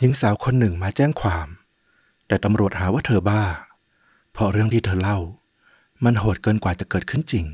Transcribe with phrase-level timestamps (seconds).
[0.00, 1.48] หญิงสาวคนหนึ่งมาแจ้งความ
[2.26, 3.44] แต่ตำรวจหาว่าเธอบ้า
[4.32, 5.18] เพราะเรื่องที่เธอเล่า
[6.04, 7.46] มันโหดเกินกว่าจะเกิดขึ้นจริง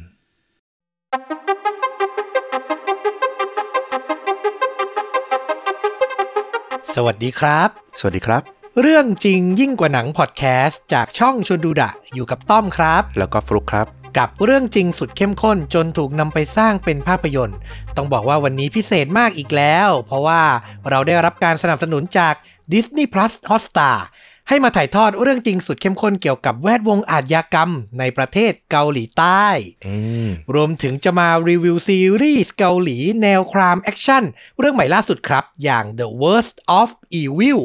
[6.95, 7.69] สวัสดีครับ
[7.99, 8.43] สวัสดีครับ
[8.81, 17.59] เรื่องจริงยิ่งกว่าหนังพอดแคสต์จากช่องชวนดูดะอยู่กับต้อมครับ แล้วก็ฟลุกครับ กับเรื่องจริงสุดเข้มข้นจนถูกนำไปสร้างเป็นภาพยนตร์
[17.97, 20.43] ต้องบอกว่าวันนี้พิเศษมากอีกแล้ว เพราะว่า
[20.91, 22.35] เราได้รับการสนับสนุนจาก
[22.73, 23.99] Disney Plus Hotstar
[24.49, 29.47] ให้มาถ่ายทอดเรื่องจริงสุดเข้มข้นเกี่ยวกับแวดวงอาชญากรรมในประเทศเกาหลีใต้
[29.87, 34.25] อืมรวมถึงจะมารีวิวซีรีส์เกาหลีแนว crime action
[34.59, 36.89] เรื่องใหม่ล่าสุดครับ อย่าง The Worst of
[37.21, 37.61] Evil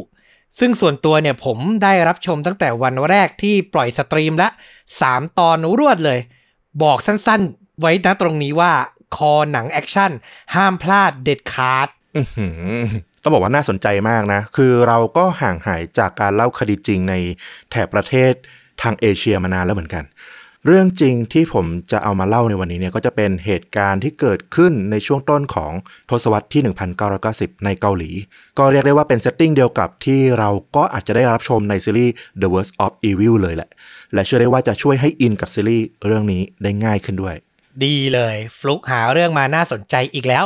[0.59, 4.50] ซึ่งส่วนตัวเนี่ยผมได้รับชมตั้งแต่วันแรกที่ปล่อย stream ละ
[4.94, 6.20] 3 ตอนรวดเลย
[6.83, 8.71] บอกสั้นๆ ไว้นะตรงนี้ว่า
[9.15, 10.11] คอหนังแอคชั่น
[10.55, 11.88] ห้ามพลาดเด็ดขาด
[13.23, 17.15] ต้องบอกว่าน่าสนใจมากนะ คือเราก็ห่างหายจากการเล่าคดีจริงใน
[17.69, 18.33] แถบประเทศ
[18.81, 20.05] ทางเอเชียมานานแล้วเหมือนกัน
[20.66, 25.71] เรื่องจริงที่ผมจะเอามาเล่าในวันนี้เนี่ยก็จะเป็นเหตุการณ์ที่เกิดขึ้นในช่วงต้นของ
[26.09, 26.61] ทศวรรษที่
[27.14, 28.11] 1990 ในเกาหลี
[28.58, 33.69] ก็เรียกได้ว่าเป็น setting เดียวกับที่เราก็อาจจะได้รับชมในซีรีส์ The Worst of Evil เลยแหละ
[34.13, 37.35] และเชื่อได้ว่าจะช่วยให้อินกับซีรีส์เรื่องนี้ได้ง่ายขึ้นด้วย
[37.83, 40.45] ดีเลยฟลุกหาเรื่องมาน่าสนใจอีกแล้ว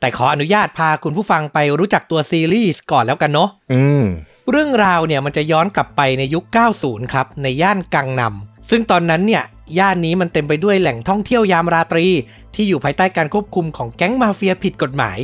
[0.00, 4.04] แต่ขออนุญาตพาคุณผู้ฟังไปรู้จักตัวซีรีส์ก่อนแล้วกันเนาะอืม
[4.50, 6.44] เรื่องราวเนี่ยมันจะย้อนกลับไปในยุค
[6.78, 9.44] 90 ครับ ในย่านกังนำซึ่งตอนนั้นเนี่ย
[9.78, 12.06] ย่านนี้มันเต็มไปด้วยแหล่งท่องเที่ยวยามราตรี
[12.54, 15.18] ที่อยู่ภายใต้การควบคุมของแก๊งมาเฟียผิดกฎหมาย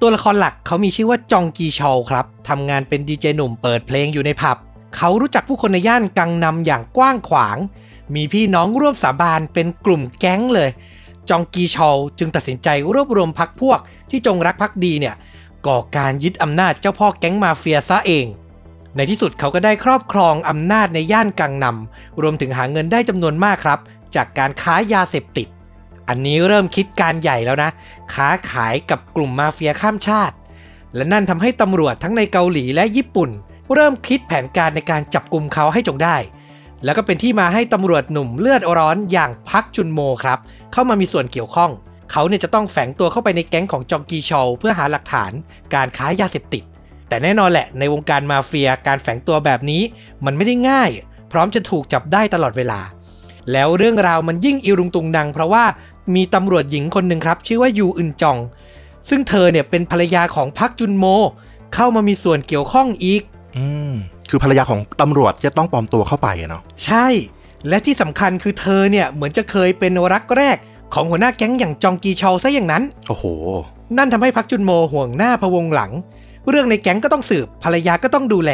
[0.00, 4.56] ตัวละครหลักเขามีชื่อว่าจองกีชอลครับทำงานเป็นดีเจหนุ่มเปิดเพลงอยู่ในผับ
[4.96, 7.56] เขารู้จักผู้คนในย่านกังนำอย่างกว้างขวาง
[8.14, 10.70] มีพี่น้องร่วมสาบานเป็นกลุ่มแก๊งเลย
[11.28, 13.78] จองกีชอลจึงตัดสินใจรวบรวมพักพวก
[14.10, 15.14] ที่จงรักภักดีเนี่ย
[15.66, 18.26] ก่อการยึดอำนาจเจ้าพ่อแก๊งมาเฟียซะเอง
[18.96, 23.78] ในที่สุดเขาก็ได้ครอบครองอำนาจในย่านกังนำรวมถึงหาเงินได้จำนวนมากครับ
[24.14, 25.48] จากการค้ายาเสพติด
[26.08, 27.70] อันนี้เริ่มคิดการใหญ่แล้วนะ
[28.14, 30.36] ค้าขายกับกลุ่มมาเฟียข้ามชาติ
[30.94, 33.30] และนั่นทำให้ตำรวจทั้งในเกาหลีและญี่ปุ่น
[33.74, 36.16] เริ่มคิดแผนการในการจับกลุ่มเขาให้จงได้
[36.84, 40.38] แล้วก็เป็นที่มาให้ตำรวจหนุ่มเลือดร้อนอย่างพักจุนโมครับ
[40.72, 41.70] เข้ามามีส่วนเกี่ยวข้อง
[42.12, 45.32] เขาเนี่ยจะต้องแฝงตัวเข้าไปในแก๊งของจองกีชอลเพื่อหาหลักฐาน
[45.74, 46.62] การค้ายาเสพติด
[47.08, 49.82] แต่แน่นอนแหละในวงการมาเฟียการแฝงตัวแบบนี้
[50.24, 50.90] มันไม่ได้ง่าย
[51.32, 52.80] พร้อมจะถูกจับได้ตลอดเวลา
[53.52, 55.64] แล้วเรื่องราวมันยิ่งอิรุงตุงนัง เพราะว่า
[56.14, 58.38] มีตำรวจหญิงคนหนึ่งครับ ชื่อว่ายูอึนจอง
[59.08, 61.04] ซึ่งเธอเนี่ยเป็นภรรยาของพักจุนโม
[61.74, 63.22] เข้ามามีส่วนเกี่ยวข้องอีก
[64.30, 67.06] คือภรรยาของตำรวจจะต้องปลอมตัวเข้าไปอะเนาะใช่
[67.68, 70.56] และที่สำคัญคือเธอเนี่ยเหมือนจะเคยเป็นรักแรก
[70.94, 73.24] ของหัวหน้าแก๊งอย่างจองกีชอลซะอย่างนั้น โอ้โห
[73.98, 75.92] นั่นทำให้พักจุนโมห่วงหน้าพะวงหลัง
[76.48, 78.50] เรื่องในแก๊งก็ต้องสืบภรรยาก็ต้องดูแล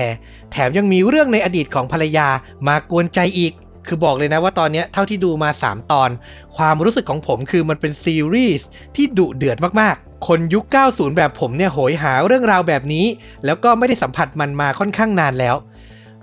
[0.53, 2.29] แถมยังมีเรื่องในอดีตของภรรยา
[2.67, 3.53] มากวนใจอีก
[3.87, 6.11] คือบอกเลยนะว่าตอนเนี้ยเท่าที่ดูมา 3 ตอน
[6.57, 8.67] ความรู้สึกของผมคือมันเป็นซีรีส์
[8.97, 13.07] ที่ดุเดือดมากๆ คนยุค 90 แบบผมเนี่ยโหยหาเรื่องราวแบบนี้
[13.45, 15.57] แล้วก็ไม่ได้สัมผัสมันมาค่อนข้างนานแล้ว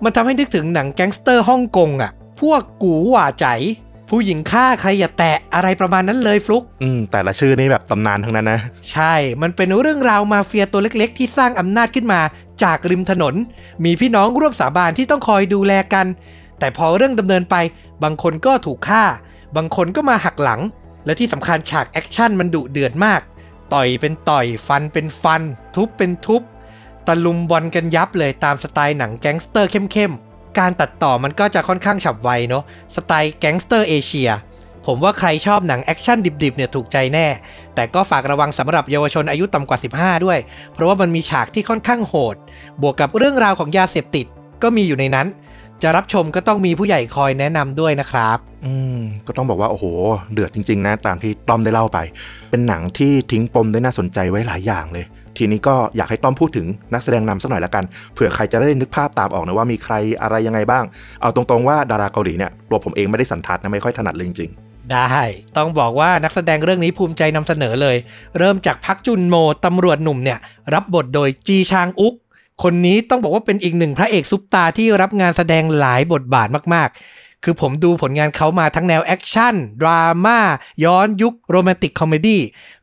[0.04, 3.46] มันทำให้นึกถึงหนังแก๊งสเตอร์ฮ่องกงอะพวกกูหว่าใจ
[4.10, 8.60] ผู้หญิงฆ่าใครอย่าแตะอะไรประมาณนั้นเลยฟลุก อืม แต่ละชื่อนี่แบบตำนานทั้งนั้นนะ
[8.92, 12.20] ใช่ มันเป็นเรื่องราวมาเฟียตัวเล็กๆ ที่สร้างอำนาจขึ้นมา
[12.62, 13.34] จากริมถนน
[13.84, 16.06] มีพี่น้องร่วมสาบานที่ต้องคอยดูแลกัน
[16.58, 17.56] แต่พอเรื่องดำเนินไป
[18.02, 19.04] บางคนก็ถูกฆ่า
[19.56, 20.60] บางคนก็มาหักหลัง
[21.06, 23.20] และที่สำคัญฉากแอคชั่นมันดุเดือดมาก
[23.74, 25.42] ต่อยเป็นต่อยฟันเป็นฟัน
[25.76, 26.42] ทุบเป็นทุบ
[27.06, 32.64] ตะลุมบอลกันยับเลยตามสไตล์หนังแก๊งสเตอร์เข้มๆ การตัดต่อมันก็จะค่อนข้างฉับไวเนาะ
[32.96, 34.30] สไตล์แก๊งสเตอร์เอเชีย
[34.86, 37.26] ผมว่าใครชอบหนังแอคชั่นดิบๆเนี่ยถูกใจแน่
[37.74, 40.38] แต่ก็ฝากระวังสำหรับเยาวชนอายุต่ำกว่า 15 ด้วย
[40.72, 42.36] เพราะว่ามันมีฉากที่ค่อนข้างโหด
[42.82, 44.26] บวกกับเรื่องราวของยาเสพติด
[44.62, 45.26] ก็มีอยู่ในนั้น
[45.82, 49.84] จะรับชมก็ต้องมีผู้ใหญ่คอยแนะนำด้วยนะครับ อืมก็ต้องบอกว่าโอ้โห
[50.32, 51.98] เดือดจริง ๆ นะ ตามที่ต้อมได้เล่าไป
[52.50, 55.06] เป็นหนังที่ทิ้งปมได้น่าสนใจไว้หลายอย่างเลย
[55.36, 60.84] ทีนี้ก็อยากให้ต้อมพูดถึงนักแสดงนำสักหน่อยละกันเผื่อใครจะได้นึกภาพตามออกนะว่ามีใครอะไรยังไงบ้าง
[61.20, 64.50] เอาตรงๆว่าดาราเกาหลีเนี่ยตัวผมเองไม่ได้สันทัดนะไม่ค่อยถนัดเลยจริง
[64.92, 65.22] ได้
[65.56, 67.96] ต้องบอกว่านักแสดงเรื่องนี้ภูมิใจนำเสนอเลย
[68.38, 70.38] เริ่มจากพักจุนโมตำรวจหนุ่มเนี่ย
[70.74, 72.14] รับบทโดยจีชางอุก
[72.62, 80.38] คนนี้ต้องบอกว่าเป็นอีกหนึ่งพระเอกซุปตาร์ที่รับงานแสดงหลายบทบาทมากๆ คือผมดูผลงานเขามาทั้งแนวแอคชั่น ดราม่า
[80.84, 82.40] ย้อนยุค romantic comedy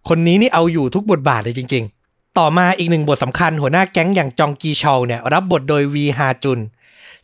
[0.09, 6.59] คนนี้นี่เอาอยู่ทุกบทบาทเลยจริง ๆ ต่อมาอีกหนึ่งบทสำคัญหัวหน้าแก๊งอย่างจองกีชอลเนี่ยรับบทโดยวีฮาจุน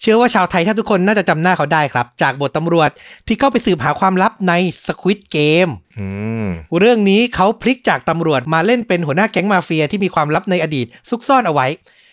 [0.01, 2.89] เชื่อว่าชาวไทยถ้าทุกคนน่าจะจำหน้าเขาได้ครับ จากบทตำรวจ
[3.27, 4.53] ที่เข้าไปสืบหาความลับใน
[4.85, 6.07] Squid Game ๆอื
[6.45, 6.47] ม
[6.79, 11.67] เรื่องนี้เขาพลิกจากตำรวจมาเล่นเป็นหัวหน้าแก๊งมาเฟียที่มีความลับในอดีตซุกซ่อนเอาไว้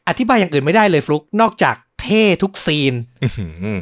[0.08, 3.78] อธิบายอย่างอื่นไม่ได้เลยฟลุกนอกจากเท่ทุกซีนอื้อหือ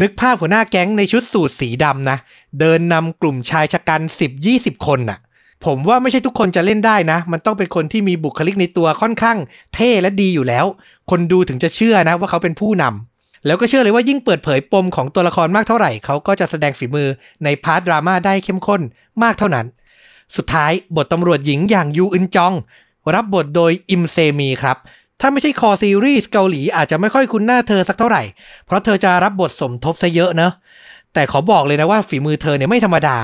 [0.00, 2.18] นึกภาพหัวหน้าแก๊งในชุดสูทสีดำนะ
[2.60, 4.00] เดินนำกลุ่มชายชะกัน
[4.42, 5.18] 10-20คนน่ะ
[5.64, 9.38] ผมว่าไม่ใช่ทุกคนจะเล่นได้นะ มันต้องเป็นคนที่มีบุคลิกในตัวค่อนข้าง
[9.74, 10.66] เท่และดีอยู่แล้ว
[11.10, 17.08] คนดูถึงจะเชื่อนะว่าเขาเป็นผู้นำแล้วก็เชื่อเลยว่ายิ่งเปิดเผยปมของตัวละครมากเท่าไหร่ เขาก็จะแสดงฝีมือ
[17.44, 18.82] ใน part ดราม่าได้เข้มข้น
[19.22, 19.66] มากเท่านั้น
[20.36, 22.54] สุดท้ายบทตำรวจหญิงอย่างยูอึนจอง
[23.14, 24.78] รับบทโดยอิมเซมีครับ
[25.24, 28.22] ถ้าไม่ใช่คอซีรีส์เกาหลีอาจจะไม่ค่อยคุ้นหน้าเธอสักเท่าไหร่
[28.66, 30.52] เพราะเธอจะรับบทสมทบซะเยอะเนอะ
[31.14, 33.16] แต่ขอบอกเลยนะว่าฝีมือเธอเนี่ยไม่ธรรมดา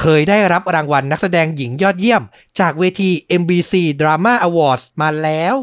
[0.00, 2.22] เคยได้รับรางวัลนักแสดงหญิงยอดเยี่ยม
[2.60, 3.10] จากเวที
[3.40, 5.54] MBC Drama Awards มาแล้ว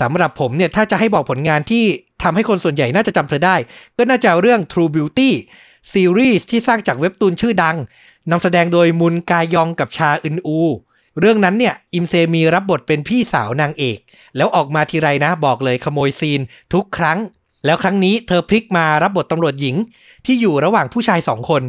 [0.00, 1.84] สำหรับผมเนี่ยถ้าจะให้บอกผลงานที่
[2.22, 3.56] ทำให้คนส่วนใหญ่น่าจะจำเธอได้
[3.96, 5.30] ก็น่าจะเรื่อง True Beauty
[5.92, 7.76] ซีรีส์ที่สร้างจากเว็บตูนชื่อดัง
[8.30, 10.60] นำแสดงโดยมุนกายองกับชาอึนอู
[11.20, 13.98] เรื่องนั้นเนี่ยอิมเซมีรับบทเป็นพี่สาวนางเอก
[14.36, 16.40] แล้วออกมาทีไรนะบอกเลยขโมยซีน
[16.74, 17.18] ทุกครั้ง
[17.66, 19.76] แล้วครั้งนี้เธอพลิกมารับบทตำรวจหญิง
[20.26, 21.62] ที่อยู่ระหว่างผู้ชายสองคน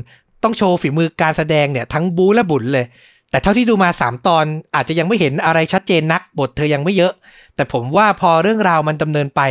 [0.44, 2.86] ต้องโชว์ฝีมือการแสดงเนี่ยทั้งบู๊และบุญเลย
[3.30, 4.46] แต่เท่าที่ดูมา 3 ตอน
[4.76, 7.14] อาจจะยังไม่เห็นอะไรชัดเจนนัก บทเธอยังไม่เยอะ
[7.56, 9.42] แต่ผมว่าพอเรื่องราวมันดำเนินไป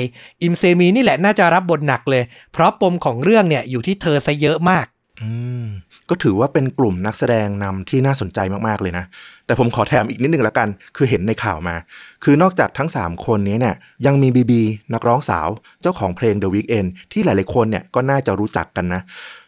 [0.42, 2.22] อิมเซมีนี่แหละน่าจะรับบทหนักเลย
[2.52, 4.86] เพราะปมของเรื่องเนี่ยอยู่ที่เธอซะเยอะมาก
[5.22, 5.30] อื
[5.64, 5.66] ม
[6.10, 8.38] ก็ถือว่าเป็นกลุ่มนักแสดงนำที่น่าสนใจ
[8.68, 9.04] มากๆเลยนะ
[9.46, 11.76] แต่ผมขอแถมอีกนิดนึงแล้วกัน คือเห็นในข่าวมา
[12.24, 13.76] คือนอกจากทั้ง 3 คนนี้เนี่ย
[14.06, 14.62] ยังมีบีบี
[14.94, 15.48] นักร้องสาว
[15.82, 19.02] เจ้าของเพลง The Weeknd ที่หลายๆคนเนี่ยก็น่าจะรู้จักกันนะ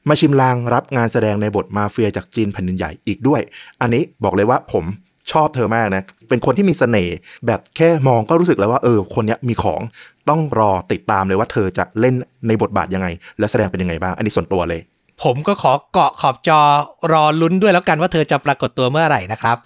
[0.08, 3.40] มาชิมลางรับงานแสดงในบทมาเฟียจากจีนแผ่นดินใหญ่อีกด้วย
[3.80, 4.84] อันนี้บอกเลยว่าผม
[5.32, 7.16] ชอบเธอมากนะ เป็นคนที่มีเสน่ห์
[7.46, 9.80] แบบแค่มองก็รู้สึกแล้วว่าเออ คนนี้มีของ
[10.28, 12.14] ต้องรอติดตามเลยว่าเธอจะเล่น
[12.46, 13.08] ในบทบาทยังไง
[13.38, 14.80] และแสดงเป็นยังไงบ้าง อันนี้ส่วนตัวเลย
[15.22, 16.60] ผมก็ขอเกาะขอบจอ
[17.12, 19.56] รอลุ้นด้วยแล้วกันว่าเธอจะปรากฏตัวเมื่อไหร่นะครับ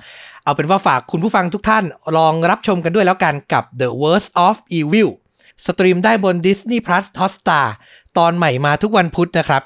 [0.44, 1.84] เอาเป็นว่าฝากคุณผู้ฟังทุกท่าน
[2.16, 5.10] ลองรับชมกันด้วยแล้วกันกับ The Worst of Evil
[5.66, 7.66] stream ได้บน Disney Plus Hotstar
[8.18, 9.62] ตอนใหม่มาทุกวันพุธนะครับ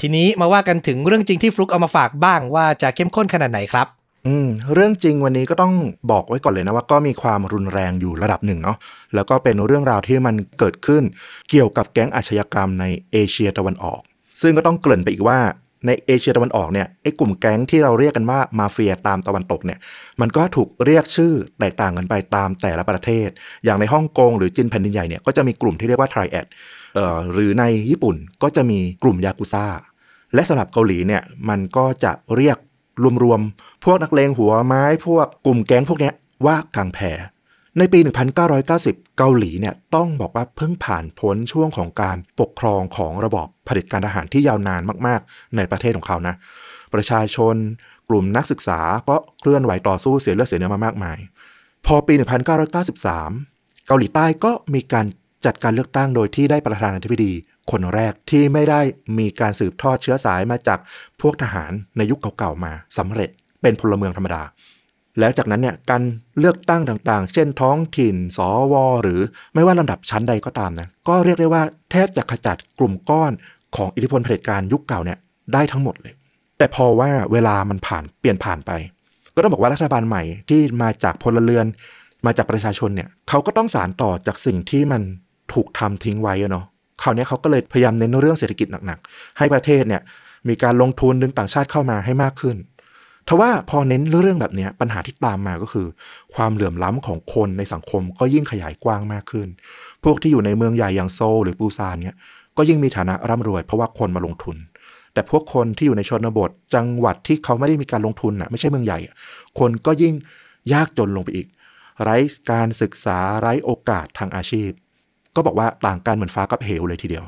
[0.00, 3.86] ทีนี้มาว่ากันถึงเรื่องจริงที่ฟลุกเอามาฝากบ้างว่าจะเข้มข้นขนาดไหนครับ
[4.26, 5.74] อืมเรื่องจริงวันนี้ก็ต้อง
[6.10, 8.76] บอกไว้ก่อนเลยนะว่าก็มีความรุนแรงอยู่ระดับหนึ่งเนาะ
[9.14, 11.02] แล้วก็เป็นเรื่องราวที่มันเกิดขึ้น
[11.50, 14.00] เกี่ยวกับแก๊งอาชญากรรมในเอเชียตะวันออก
[14.40, 15.40] ซึ่งก็ต้องเกริ่นไปอีกว่า
[15.86, 19.78] ในเอเชียตะวันออกเนี่ยไอ้กลุ่มแก๊งที่เราเรียกกันว่ามาเฟียตามตะวันตกเนี่ย
[20.20, 23.28] มันก็ถูกเรียกชื่อแตกต่างกันไปตามแต่ละประเทศ
[23.64, 26.46] อย่างในฮ่องกงหรือจีนแผ่นดินใหญ่เนี่ยก็จะมีกลุ่มที่เรียกว่า Triad
[26.94, 29.66] เอ่อหรือในญี่ปุ่นก็จะมีกลุ่มยากุซ่า
[30.34, 32.56] และสำหรับเกาหลีเนี่ยมันก็จะเรียก
[33.22, 36.10] รวมๆ พวกนักเลงหัวไม้พวกกลุ่มแก๊งพวกนี้
[36.46, 36.98] ว่ากังแพ
[37.78, 37.98] ในปี
[38.58, 46.34] 1990 เกาหลีเนี่ยต้องบอกว่าเพิ่งผ่านพ้นช่วงของการปกครองของระบอบเผด็จการทหารที่ยาวนานมาก ๆ ในประเทศของเขานะ
[46.94, 47.56] ประชาชน
[48.08, 51.18] กลุ่มนักศึกษาก็เคลื่อนไหวต่อสู้เสียเลือดเสียเนื้อมามากมาย
[51.86, 52.14] พอปี
[52.80, 55.06] 1993 เกาหลีใต้ก็มีการ
[55.44, 57.32] จัดการเลือกตั้งโดยที่ได้ประธานาธิบดี
[57.70, 58.80] คนแรกที่ไม่ได้
[59.18, 60.78] มีการสืบทอดเชื้อสายมาจาก
[61.20, 63.30] พวกทหารในยุคเก่าๆมาสำเร็จ
[63.62, 64.42] เป็นพลเมืองธรรมดา
[65.18, 66.02] แล้วจากนั้นเนี่ยการ
[66.38, 68.38] เลือกตั้งต่างๆ เช่นท้องถิ่น ส
[68.72, 69.20] ว หรือ
[69.54, 73.32] ไม่ว่าลำดับชั้นใดก็ตามนะก็เรียกได้ว่าแทบจะขจัดกลุ่มก้อน
[73.76, 75.18] ของอิทธิพลเผด็จการยุคเก่าเนี่ย
[75.52, 76.14] ได้ทั้งหมดเลย
[76.58, 78.70] แต่พอว่าเวลามันผ่านเปลี่ยนผ่านไป
[79.34, 81.66] ก็ต้องบอกว่ารัฐบาลใหม่ที่มาจากพลเรือน
[82.26, 85.02] มาจากประชาชนเนี่ยเขาก็ต้องสารต่อจากสิ่งที่มัน
[85.52, 86.64] ถูกทำทิ้งไว้เนาะ
[87.02, 90.02] คราวนี้เขาก็เลยพยายามเน้นเรื่องเศรษฐกิจหนักๆ ให้ประเทศเนี่ย
[90.48, 92.56] มีการลงทุนดึงต่างชาติเข้ามาให้มากขึ้น
[93.28, 95.86] ทว่าพอเน้นเรื่องแบบนี้ปัญหาที่ตามมาก็คือ
[96.34, 99.48] ความเหลื่อมล้ำของคนในสังคมก็ยิ่งขยายกว้างมากขึ้น
[100.04, 102.16] พวกที่อยู่ในเมืองใหญ่อย่างโซลหรือปูซานเนี่ย
[102.56, 104.56] ก็ยิ่งมีฐานะร่ำรวยเพราะว่าคนมาลงทุน
[105.12, 108.98] แต่พวกคนที่อยู่ในชนบทจังหวัดที่เขาไม่ได้มีการลงทุนอะไม่ใช่เมืองใหญ่
[109.58, 110.14] คนก็ยิ่ง
[110.72, 111.46] ยากจนลงไปอีก
[112.02, 112.16] ไร้
[112.50, 114.70] การศึกษาไร้โอกาสทางอาชีพ
[115.34, 117.24] ก็บอกว่าต่างกันเหมือนฟ้ากับเหวเลยทีเดียว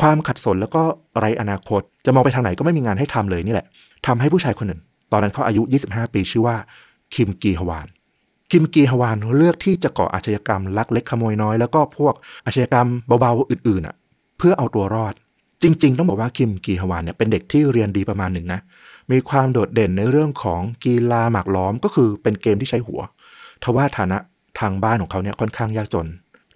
[0.00, 0.82] ความขัดสนแล้วก็
[1.18, 3.66] ไร้อนาคต จะมองไปทางไหนก็ไม่มีงานให้ทำเลยนี่แหละ
[4.06, 4.80] ทำให้ผู้ชายคนหนึ่ง
[5.12, 6.56] ตอนนั้นเขาอายุ 25 ปีชื่อว่า
[7.14, 7.88] คิมกีฮวาน
[8.50, 12.14] คิมกีฮวานเลือกที่จะก่ออาชญากรรมลักเล็กขโมยน้อยแล้วก็พวก
[12.46, 12.88] อาชญากรรม
[13.20, 13.96] เบาๆอื่นๆอะ
[14.38, 15.14] เพื่อเอาตัวรอด
[15.62, 18.60] จริง ๆ ต้องบอกว่าคิมกีฮวานเนี่ยเป็นเด็กที่เรียนดีประมาณหนึ่งนะ
[19.10, 23.00] มีความโดดเด่นในเรื่องของกีฬาหมากล้อมก็คือเป็นเกมที่ใช้หัว
[23.64, 24.18] ทว่าฐานะ
[24.60, 26.06] ทางบ้านของเขาเนี่ยค่อนข้างยากจน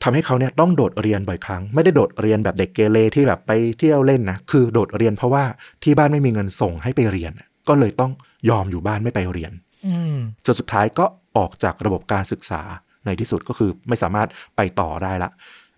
[0.03, 5.45] ทำให้เขาเนี่ยต้องโดดเรียนบ่อยครั้ง ไม่ได้โดดเรียนแบบเด็กเกเรที่แบบไปเที่ยวเล่นนะคือโดดเรียนเพราะว่า
[5.83, 7.33] ที่บ้านไม่มีเงินส่งให้ไปเรียน
[7.69, 8.13] ก็เลยต้อง
[8.49, 9.53] ยอมอยู่บ้านไม่ไปเรียน
[9.87, 11.05] อืมจนสุดท้ายก็
[11.37, 12.63] ออกจากระบบการศึกษา
[13.07, 15.31] ในที่สุดก็คือไม่สามารถไปต่อได้ละ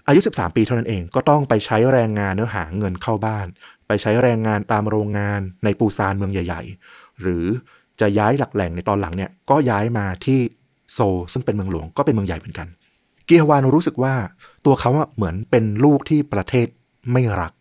[0.09, 3.47] อายุ 13 ปีเท่านั้นเองก็ต้องไปใช้แรงงานเนื้อหาเงินเข้าบ้าน
[3.87, 7.47] ไปใช้แรงงานตามโรงงานในปูซานเมืองใหญ่ ๆ หรือ
[8.01, 10.41] จะย้ายหลักแหล่งในตอนหลังเนี่ยก็ย้ายมาที่
[10.95, 12.69] โซลซึ่งเป็นเมืองหลวงก็เป็นเมืองใหญ่เหมือนกัน
[13.27, 14.15] เกียร์วานรู้สึกว่า
[14.67, 16.67] ตัวเขาอะเหมือนเป็นลูกที่ประเทศ
[17.13, 17.53] ไม่รัก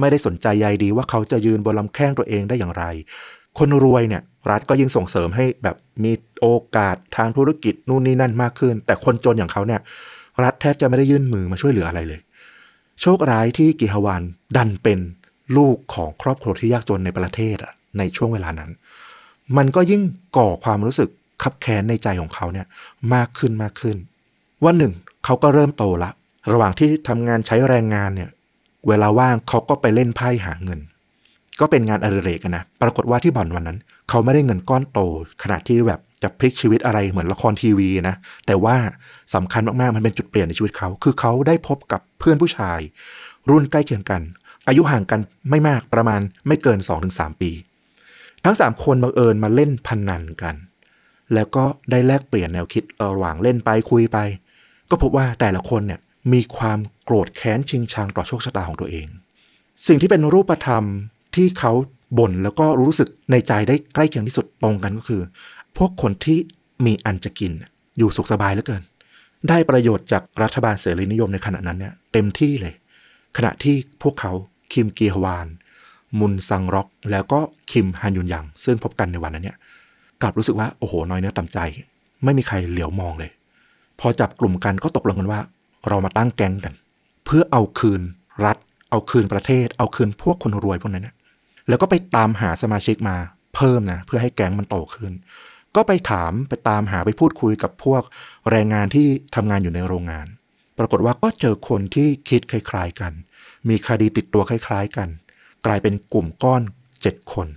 [0.00, 2.84] ไม่ได้สนใจใยดีว่าเขาจะยืนบนลำแข้งตัวเองได้อย่างไร
[3.58, 9.80] คนรวยเนี่ย รัฐก็ยิ่งส่งเสริมให้แบบมีโอกาสทางธุรกิจนู่นนี่นั่นมากขึ้น แต่คนจนอย่างเขาเนี่ย
[10.44, 12.20] รัฐแทบจะไม่ได้ยื่นมือมาช่วยเหลืออะไรเลย
[13.00, 14.22] โชคร้ายที่กิฮาวาน
[14.56, 14.98] ดันเป็น
[15.56, 18.70] ลูกของครอบครัวที่ยากจนในประเทศอะในช่วงเวลานั้น
[19.56, 20.02] มันก็ยิ่ง
[20.36, 21.08] ก่อความรู้สึก
[21.42, 22.66] คับแค้นในใจของเขาเนี่ย
[23.14, 23.96] มากขึ้นมากขึ้น
[24.64, 24.92] วันหนึ่ง
[25.24, 26.10] เขาก็เริ่มโตละ
[26.52, 28.30] ระหว่างที่ทำงานใช้แรงงานเนี่ย
[28.88, 30.80] เวลาว่างเขาก็ไปเล่นไพ่หาเงิน
[31.60, 34.98] ก็เป็นงานอดิเรกนะ ปรากฏว่าที่บ่อนวันนั้น เขาไม่ได้เงินก้อนโต
[35.42, 38.14] ขนาดที่แบบจะพลิกชีวิตอะไรเหมือนละครทีวีนะ
[38.46, 38.76] แต่ว่า
[39.34, 42.78] สำคัญมากๆ มันเป็นจุดเปลี่ยนในชีวิตเขา คือเขาได้พบกับเพื่อนผู้ชาย
[43.50, 44.22] รุ่นใกล้เคียงกัน
[44.68, 46.78] อายุห่างกันไม่มากประมาณไม่เกิน
[47.10, 47.50] 2-3 ปี
[48.44, 50.54] ทั้ง 3 คนบังเอิญมาเล่นพนนันกัน
[51.34, 54.18] แล้วก็ได้แลกเปลี่ยนแนวคิดระหว่างเล่นไปคุยไป
[54.90, 56.00] ก็พบว่าแต่ละคนเนี่ย
[56.32, 59.06] มีความโกรธแค้นชิงชังต่อโชคชะตาของตัวเอง
[59.86, 60.84] สิ่งที่เป็นรูปธรรม
[61.38, 61.72] ที่เขา
[62.18, 65.22] บ่นแล้วก็รู้สึกในใจได้ใกล้เคียงที่สุดตรงกันก็คือ
[65.76, 66.38] พวกคนที่
[66.86, 67.52] มีอันจะกิน
[67.98, 68.82] อยู่สุขสบายเหลือเกิน
[69.48, 72.74] ได้ประโยชน์จากรัฐบาลเสรีนิยมในขณะนั้นเนี่ยเต็มที่เลย
[73.36, 74.32] ขณะที่พวกเขา
[74.72, 75.46] คิมกีฮวาน
[76.18, 77.40] มุนซังร็อก แล้วก็
[77.72, 79.56] คิมฮันยุนยัง ซึ่งพบกันในวันนั้นเนี่ย
[80.22, 81.58] กลับรู้สึกว่าโอ้โหน้อยเนื้อต่ำใจ
[82.24, 83.30] ไม่มีใครเหลียวมองเลย
[84.00, 85.40] พอจับกลุ่มกันก็ตกลงกันว่า
[85.88, 86.74] เรามาตั้งแก๊งกัน
[87.24, 88.00] เพื่อเอาคืน
[88.44, 88.56] รัฐ
[88.90, 91.14] เอาคืนประเทศ เอาคืนพวกคนรวยพวกนั้นนะ
[91.68, 93.16] แล้วก็ไปตามหาสมาชิกมา
[93.54, 95.12] เพิ่มนะเพื่อให้แก๊งมันโตขึ้น
[95.76, 98.02] ก็ไปถามไปตามหาไปพูดคุยกับพวก
[98.50, 100.26] แรงงานที่ทำงานอยู่ในโรงงาน
[100.78, 103.12] ปรากฏว่าก็เจอคนที่คิดคล้ายๆกัน
[103.68, 105.08] มีคดีติดตัวคล้าย ๆ กัน
[105.66, 106.62] กลายเป็นกลุ่มก้อน
[107.02, 107.48] เจ็ดคน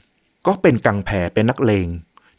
[0.48, 1.88] ก็เป็นกังแผเป็นนักเลง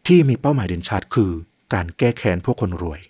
[0.06, 1.30] ที่มีเป้าหมายเด่นชัดคือ
[1.74, 3.00] การแก้แค้นพวกคนรวย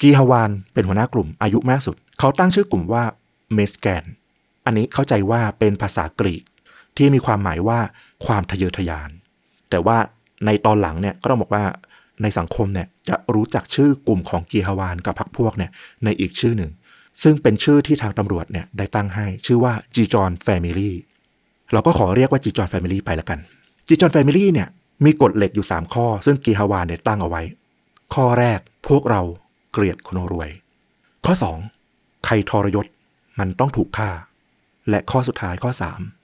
[0.00, 3.04] กีฮาวานเป็นหัวหน้ากลุ่มอายุมากสุด เขาตั้งชื่อกลุ่มว่า
[3.54, 4.04] เมสแกน
[4.64, 6.42] อันนี้เข้าใจว่าเป็นภาษากรีก
[6.96, 7.78] ที่มีความหมายว่า
[8.26, 9.10] ความทะเยอทะยาน
[9.70, 9.98] แต่ว่า
[10.46, 11.64] ในตอนหลังเนี่ยก็ต้องบอกว่า
[12.22, 15.70] ในสังคมเนี่ยจะรู้จักชื่อกลุ่มของกีฮาวานกับพรรคพวกเนี่ย
[16.04, 16.70] ในอีกชื่อหนึ่ง
[17.22, 20.94] ซึ่งเป็นชื่อที่ทางตำรวจเนี่ยได้ตั้งให้ชื่อว่าจีจอน family
[21.72, 23.38] เราก็ขอเรียกว่าจีจอน family ไปแล้วกัน
[23.88, 24.68] จีจอน family เนี่ย
[25.04, 27.42] มีกฎเหล็กอยู่ 3 ข้อ ซึ่งกีฮาวานเนี่ยตั้งเอาไว้
[28.14, 29.22] ข้อแรกพวกเรา
[29.72, 30.50] เกลียดคนรวย
[31.24, 31.34] ข้อ
[31.78, 32.86] 2 ใครทรยศ
[33.38, 34.10] มันต้องถูกฆ่า
[34.90, 35.70] และข้อสุดท้ายข้อ
[36.02, 36.23] 3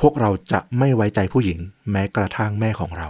[0.00, 1.58] พวกเราจะไม่ไว้ใจผู้หญิง
[1.90, 3.08] แม้กระทั่งแม่ของเรา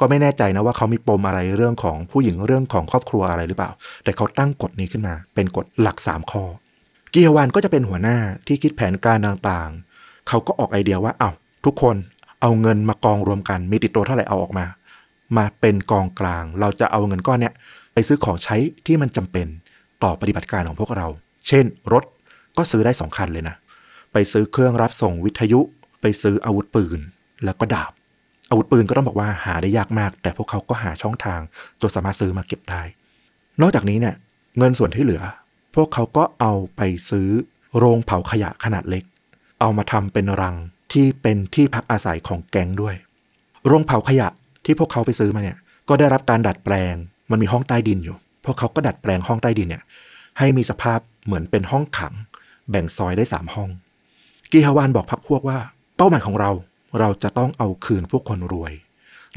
[0.00, 3.70] ก็ไม่แน่ใจนะว่าเขามีปมอะไรเรื่องของผู้หญิงเรื่องของครอบครัวอะไรหรือเปล่า
[4.04, 6.44] แต่เขาตั้งกฎนี้ขึ้นมา เป็นกฎหลัก 3 ข้อ
[7.12, 8.16] กีฮวานก็จะเป็นหัวหน้า
[8.46, 11.30] ที่คิดแผนการต่างๆ เขาก็ออกไอเดียว่าเอา้า
[11.64, 11.96] ทุกคน
[12.40, 14.66] เอาเงินมากองรวมกันมีติดตัวเท่าไหร่เอาออกมา
[15.36, 17.54] มาเป็นกองกลาง เราจะเอาเงินก้อนเนี้ย
[17.92, 18.56] ไปซื้อของใช้
[18.86, 19.46] ที่มันจำเป็น
[20.02, 21.06] ต่อปฏิบัติการของพวกเรา
[21.48, 22.04] เช่น รถ
[22.56, 23.56] ก็ซื้อได้สองคันเลยนะ
[24.12, 25.60] ไปซื้อเครื่องรับส่งวิทยุ
[26.02, 26.98] ไปซื้ออาวุธปืน
[27.44, 27.92] แล้วก็ดาบ
[28.50, 31.40] อาวุธปืนก็ต้องบอกว่าหาได้ยากมาก แต่พวกเขาก็หาช่องทาง
[31.80, 32.82] จนสามารถซื้อมาเก็บได้
[33.60, 34.14] นอกจากนี้เนี่ย
[34.58, 35.22] เงินส่วนที่เหลือ
[35.74, 36.80] พวกเขาก็เอาไป
[37.10, 37.28] ซื้อ
[37.76, 39.04] โรงเผาขยะขนาดเล็ก
[39.60, 40.56] เอามาทำเป็นรัง
[40.92, 42.94] ที่เป็นที่พักอาศัยของแก๊งด้วย
[43.66, 44.28] โรงเผาขยะ
[44.64, 46.94] ที่พวกเขาไปซื้อมาเนี่ย ก็ได้รับการดัดแปลง
[47.30, 49.82] มันมีห้องใต้ดินอยู่ พวกเขาก็ดัดแปลงห้องใต้ดินเนี่ย
[50.38, 52.14] ให้มีสภาพเหมือนเป็นห้องขัง
[52.70, 53.70] แบ่งซอยได้สามห้อง
[54.50, 55.58] กีฮาวานบอกพักพวกว่า
[56.00, 56.50] ป้าหมายของเรา
[57.00, 58.72] เราจะต้องเอาคืนพวกคนรวย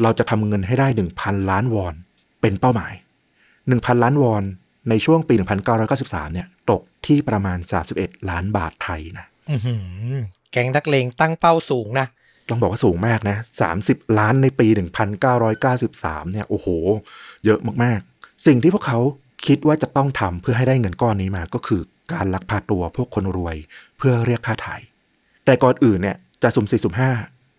[0.02, 1.94] เราจะทำเงินให้ได้หนึ่งพันล้านวอน
[2.42, 2.94] เป็นเป้าหมาย
[3.68, 4.44] หนึ่งพันล้านวอน
[4.90, 5.34] ในช่วงปี
[5.84, 7.58] 1993 เนี่ย ตกที่ประมาณ
[7.94, 9.76] 31 ล้านบาทไทยนะอื้อหื
[10.14, 10.18] อ
[10.52, 12.08] แก๊งนักเลงตั้งเป้าสูงนะ
[12.50, 13.38] ต้องบอกว่าสูงมากนะ
[13.78, 14.68] 30 ล้านในปี
[15.30, 16.68] 1993 เนี่ย โอ้โห
[17.46, 19.00] เยอะมากๆ สิ่งที่พวกเขา
[19.46, 21.82] คิดว่าจะต้องทำเพื่อให้ได้เงินก้อนนี้มาก็คือ
[22.14, 23.56] การลักพาตัวพวกคนรวย
[23.98, 24.76] เพื่อเรียกค่าไถ่
[25.46, 27.12] แต่ก่อนอื่นเนี่ย จะสุ่มสี่สุ่มห้า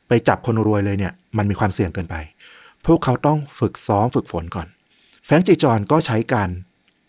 [0.09, 2.17] ไปจับคนรวยเลยเนี่ยมันมีความเสี่ยงเกินไป
[2.87, 4.69] พวกเขาต้องฝึกซ้อมฝึกฝนก่อน
[5.25, 6.49] แฟรงจีจอนก็ใช้การ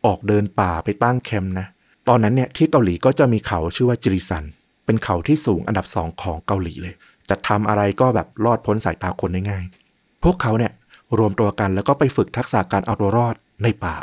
[0.05, 1.67] ออกเดินป่าไปตั้งแคมป์นะ
[2.07, 4.43] ตอนนั้นเนี่ยที่เกาหลีก็จะมีเขาชื่อว่าจิริซัน
[4.85, 6.95] เป็นเขาที่สูงอันดับสองของเกาหลีเลย
[7.29, 9.63] จะทำอะไรก็แบบรอดพ้นสายตาคนได้ง่าย
[10.23, 10.71] พวกเขาเนี่ย
[11.17, 13.95] รวมตัวกันแล้วก็ไปฝึกทักษะการเอาตัวรอดในป่า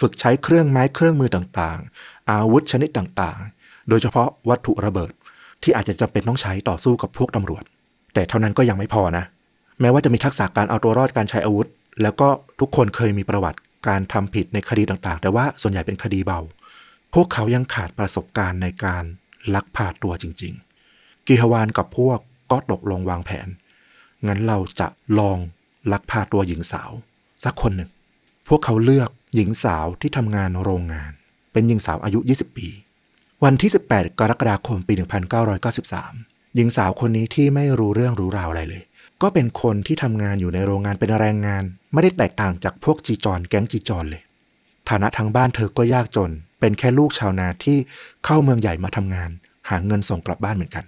[0.00, 5.12] ฝึกใช้เครื่องไม้เครื่องมือต่างๆ อาวุธชนิดต่างๆ โดยเฉพาะวัตถุระเบิด
[5.64, 7.64] ที่อาจจะจำเป็นต้องใช้ต่อสู้กับพวกตำรวจ
[8.14, 9.24] แต่เท่านั้นก็ยังไม่พอนะ
[9.80, 11.68] แม้ว่าจะมีทักษะการเอาตัวรอดการใช้อาวุธ
[12.02, 12.28] แล้วก็
[12.60, 16.40] ทุกคนเคยมีประวัติการทำผิดในคดีต่างๆ แต่ว่าส่วนใหญ่เป็นคดีเบา
[17.14, 19.04] พวกเขายังขาดประสบการณ์ในการ
[19.54, 20.52] ลักพาตัวจริง
[20.90, 22.18] ๆ กิฮวานกับพวก
[22.50, 23.48] ก็ตกลงวางแผน
[24.26, 25.38] งั้นเราจะลอง
[25.92, 26.90] ลักพาตัวหญิงสาว
[27.44, 27.90] สักคนหนึ่ง
[28.48, 31.12] พวกเขาเลือกหญิงสาวที่ทำงานโรงงาน
[31.52, 32.68] เป็นหญิงสาวอายุ 20 ปี
[33.44, 34.94] วันที่ 18 กรกฎาคมปี
[35.74, 38.82] 1993 หญิงสาวคนนี้ที่ไม่รู้เรื่องรู้ราวอะไรเลย
[39.22, 44.22] ก็เป็นคนที่ทำงานอยู่ในโรงงานเป็นแรงงาน ไม่ได้แตกต่างจากพวกจีจอนแก๊งจีจอนเลย
[44.88, 47.78] ฐานะทางบ้านเธอก็ยากจน เป็นแค่ลูกชาวนาที่
[48.24, 49.30] เข้าเมืองใหญ่มาทำงาน
[49.68, 50.84] หาเงินส่งกลับบ้านเหมือนกัน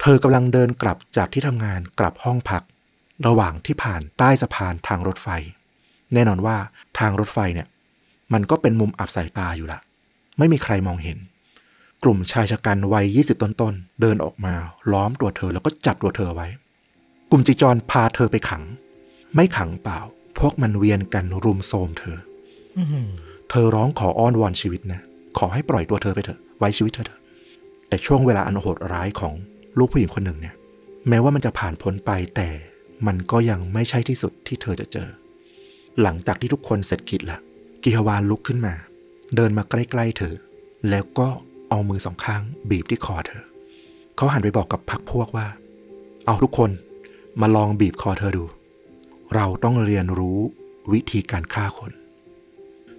[0.00, 2.62] เธอกำลังเดินกลับจากที่ทำงานกลับห้องพัก
[3.26, 5.28] ระหว่างที่ผ่านใต้สะพานทางรถไฟ
[6.14, 6.56] แน่นอนว่า
[6.98, 7.68] ทางรถไฟเนี่ย
[8.32, 9.78] มันก็เป็นมุมอับสายตาอยู่ละ
[10.38, 11.18] ไม่มีใครมองเห็น
[12.04, 14.54] กลุ่มชายชะกันวัย 20 ต้นๆ เดินออกมา
[14.92, 16.48] ล้อมตัวเธอแล้วก็จับตัวเธอไว้
[17.30, 18.62] กลุ่มจีจรพาเธอไปขัง
[19.34, 19.98] ไม่ขังเปล่า
[20.38, 22.18] พวกมันเวียนกันรุมโทมเธอ
[22.76, 23.08] อื้อหือ
[23.50, 25.00] เธอร้องขออ้อนวอนชีวิตนะ
[25.38, 27.20] ขอให้ปล่อยตัวเธอไปเถอะ ไว้ชีวิตเธอเถอะ
[27.88, 29.34] แต่ช่วงเวลาอันโหดร้ายของ
[29.78, 30.54] ลูกผู้หญิงคนหนึ่งเนี่ย
[31.08, 32.48] แม้ว่ามันจะผ่านพ้นไปแต่
[33.06, 35.08] มันก็ยังไม่ใช่ที่สุดที่เธอจะเจอ
[36.02, 37.38] หลังจากที่ทุกคนเสร็จกิจละ
[37.82, 38.74] กิฮวานลุกขึ้นมา
[39.36, 40.34] เดินมาใกล้ๆเธอ
[40.90, 41.28] แล้วก็
[41.68, 43.42] เอามือสองข้างบีบที่คอเธอ
[44.16, 45.46] เขาหันไปบอกกับพักพวกว่า
[46.26, 46.70] เอาทุกคน
[47.40, 48.44] มาลองบีบคอเธอดู
[49.34, 50.38] เราต้องเรียนรู้
[50.92, 51.92] วิธีการฆ่าคน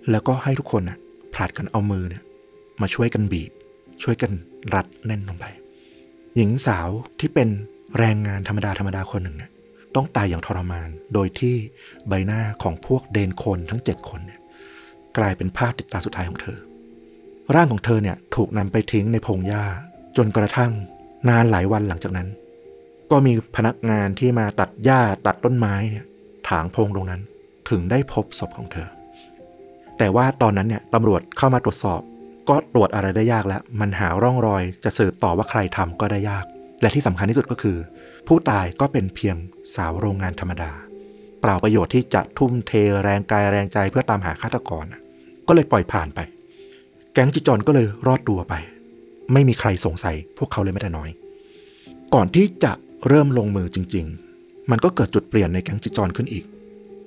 [0.09, 0.97] แล้วก็ให้ทุกคนน่ะ
[1.33, 2.23] ผลัดกันเอามือเนี่ย
[2.81, 3.51] มาช่วยกันบีบ
[4.03, 4.31] ช่วยกัน
[4.73, 5.45] รัดแน่นลงไป
[6.35, 7.49] หญิงสาวที่เป็น
[7.97, 9.51] แรงงานธรรมดาธรรมดาคนหนึ่งเนี่ย
[9.95, 11.55] ต้องตายอย่างทรมาน โดยที่
[12.07, 14.39] ใบหน้าของพวกเดนคนทั้งเจ็ดคนเนี่ย
[15.17, 16.57] กลายเป็นภาพติดตาสุดท้ายของเธอ
[17.55, 19.63] ร่างของเธอเนี่ยถูกนำไปทิ้งในพงหญ้า
[20.17, 20.71] จนกระทั่ง
[21.29, 22.27] นานหลายวันหลังจากนั้น
[23.11, 26.05] ก็มีพนักงานที่มาตัดหญ้าตัดต้นไม้เนี่ย
[26.49, 27.21] ถางพงตรงนั้น
[27.69, 28.87] ถึงได้พบศพของเธอ
[29.97, 32.01] แต่ว่าตอนนั้นเนี่ยตำรวจเข้ามาตรวจสอบ
[32.49, 36.45] ก็ตรวจอะไรได้ยากแล้ว มันหาร่องรอยจะสืบต่อว่าใครทำก็ได้ยาก
[36.81, 37.77] และที่สำคัญที่สุดก็คือ
[38.27, 39.35] ผู้ตายก็เป็นเพียง
[39.75, 40.71] สาวโรงงานธรรมดา
[41.41, 42.71] เปล่าประโยชน์ที่จะทุ่มเท
[43.03, 44.85] แรงกายแรงใจเพื่อตามหาฆาตกร
[45.47, 46.19] ก็เลยปล่อยผ่านไป
[47.21, 48.53] ก๊งจิจอนก็เลยรอดตัวไป
[49.33, 51.09] ไม่มีใครสงสัยพวกเขาเลยแม้แต่น้อย
[52.13, 52.71] ก่อนที่จะ
[53.07, 54.05] เริ่มลงมือจริง
[54.37, 56.45] ๆ มันก็เกิดจุดเปลี่ยนในแก๊งจิจอนขึ้นอีก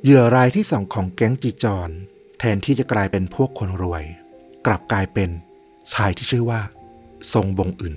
[0.03, 1.91] เหยื่อรายที่สองของแก๊งจีจอน
[2.39, 4.05] แทนที่จะกลายเป็นพวกคนรวย
[4.67, 5.31] กลับกลายเป็น
[5.95, 6.61] ชายที่ชื่อว่า
[7.33, 7.95] ทรงบงอื่น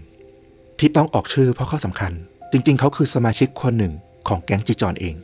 [0.79, 2.11] ที่ต้องออกชื่อเพราะเขาสำคัญ
[2.51, 3.93] จริง ๆ เขาคือสมาชิกคนหนึ่ง
[4.27, 5.15] ของแก๊งจีจอนเอง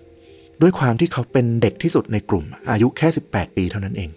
[0.61, 4.11] ด้วยความที่เขาเป็นเด็กที่สุดในกลุ่มอายุแค่ 18 ปีเท่านั้นเอง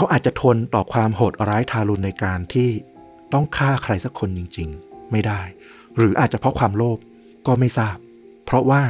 [0.00, 2.70] ขาอาจจะทนต่อความโหดร้ายทารุณในการที่
[3.32, 5.40] ต้องฆ่าใครสักคนจริง ๆ ไม่ได้
[5.96, 6.98] หรืออาจจะเพราะความโลภ
[7.46, 7.96] ก็ไม่ทราบ
[8.46, 8.82] เพราะว่า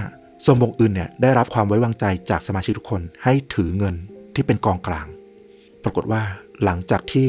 [0.46, 3.94] ทรงบงอื่นเนี่ยได้รับความไว้วางใจจากสมาชิกทุกคนให้ถือเงิน
[4.34, 5.06] ที่เป็นกองกลาง
[5.82, 6.22] ปรากฏว่า
[6.64, 7.28] หลังจากที่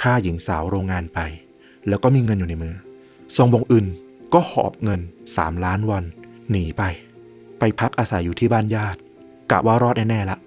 [0.00, 1.18] ฆ่าหญิงสาวโรงงานไป
[1.88, 2.74] แล้วก็มีเงินอยู่ในมือ
[3.36, 3.86] ทรงบงอื่น
[4.34, 5.00] ก็หอบเงิน
[5.32, 6.04] 3ล้านวอน
[6.50, 6.82] หนีไป
[7.58, 8.98] ไปพักอาศัยอยู่ที่บ้านญาติ
[9.50, 10.38] กะว่ารอดแน่ๆละ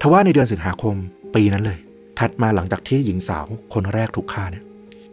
[0.00, 0.94] ทว่าในเดือนสิงหาคม
[1.36, 1.78] ปีนั้นเลย
[2.18, 4.64] ถัดมาหลังจากที่หญิงสาวคนแรกถูกฆ่าเนี่ย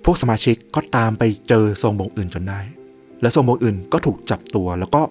[0.04, 2.60] พวกสมาชิกก็ตามไปเจอทรงบงอื่นจนได้
[3.22, 5.02] และทรงบงอื่นก็ถูกจับตัว แล้วก็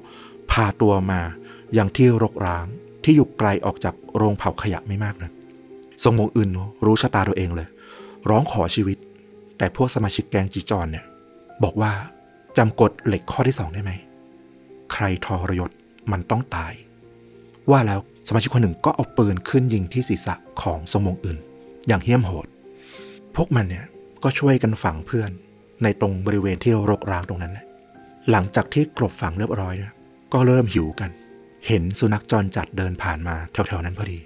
[0.51, 1.21] พาตัวมา
[1.75, 2.67] อยังที่รกร้าง
[3.05, 5.31] ที่อยู่ไกลออกจากโรงเผาขยะไม่มากนะ
[6.05, 6.51] ทรงบงอื่น
[6.85, 7.69] รู้ชะตาตัวเองเลย
[8.29, 8.99] ร้องขอชีวิต
[9.59, 11.05] แต่พวกสมาชิกแกงจีจอนเนี่ย
[11.63, 11.93] บอกว่า
[12.59, 13.93] จำกฎเหล็กข้อที่สองได้ไหม
[14.93, 15.71] ใครทรยศ
[16.13, 16.73] มันต้องตาย
[17.71, 21.39] ว่าแล้วสมาชิกคนหนึ่งก็เอาปืนขึ้นยิงที่ศีรษะของทรงบงอื่น
[21.87, 22.47] อย่างเหี้ยมโหด
[23.37, 23.85] พวกมันเนี่ย
[24.23, 25.31] ก็ช่วยกันฝังเพื่อน
[25.83, 27.67] ในตรงบริเวณที่รกร้างตรงนั้นแหละ
[28.31, 29.93] หลังจากที่กลบฝังเรียบร้อยเนี่ย
[30.33, 31.11] ก็เริ่มหิวกัน
[31.67, 34.19] เห็นสุนัขจรจัดเดินผ่านมาแถวๆนั้นพอดี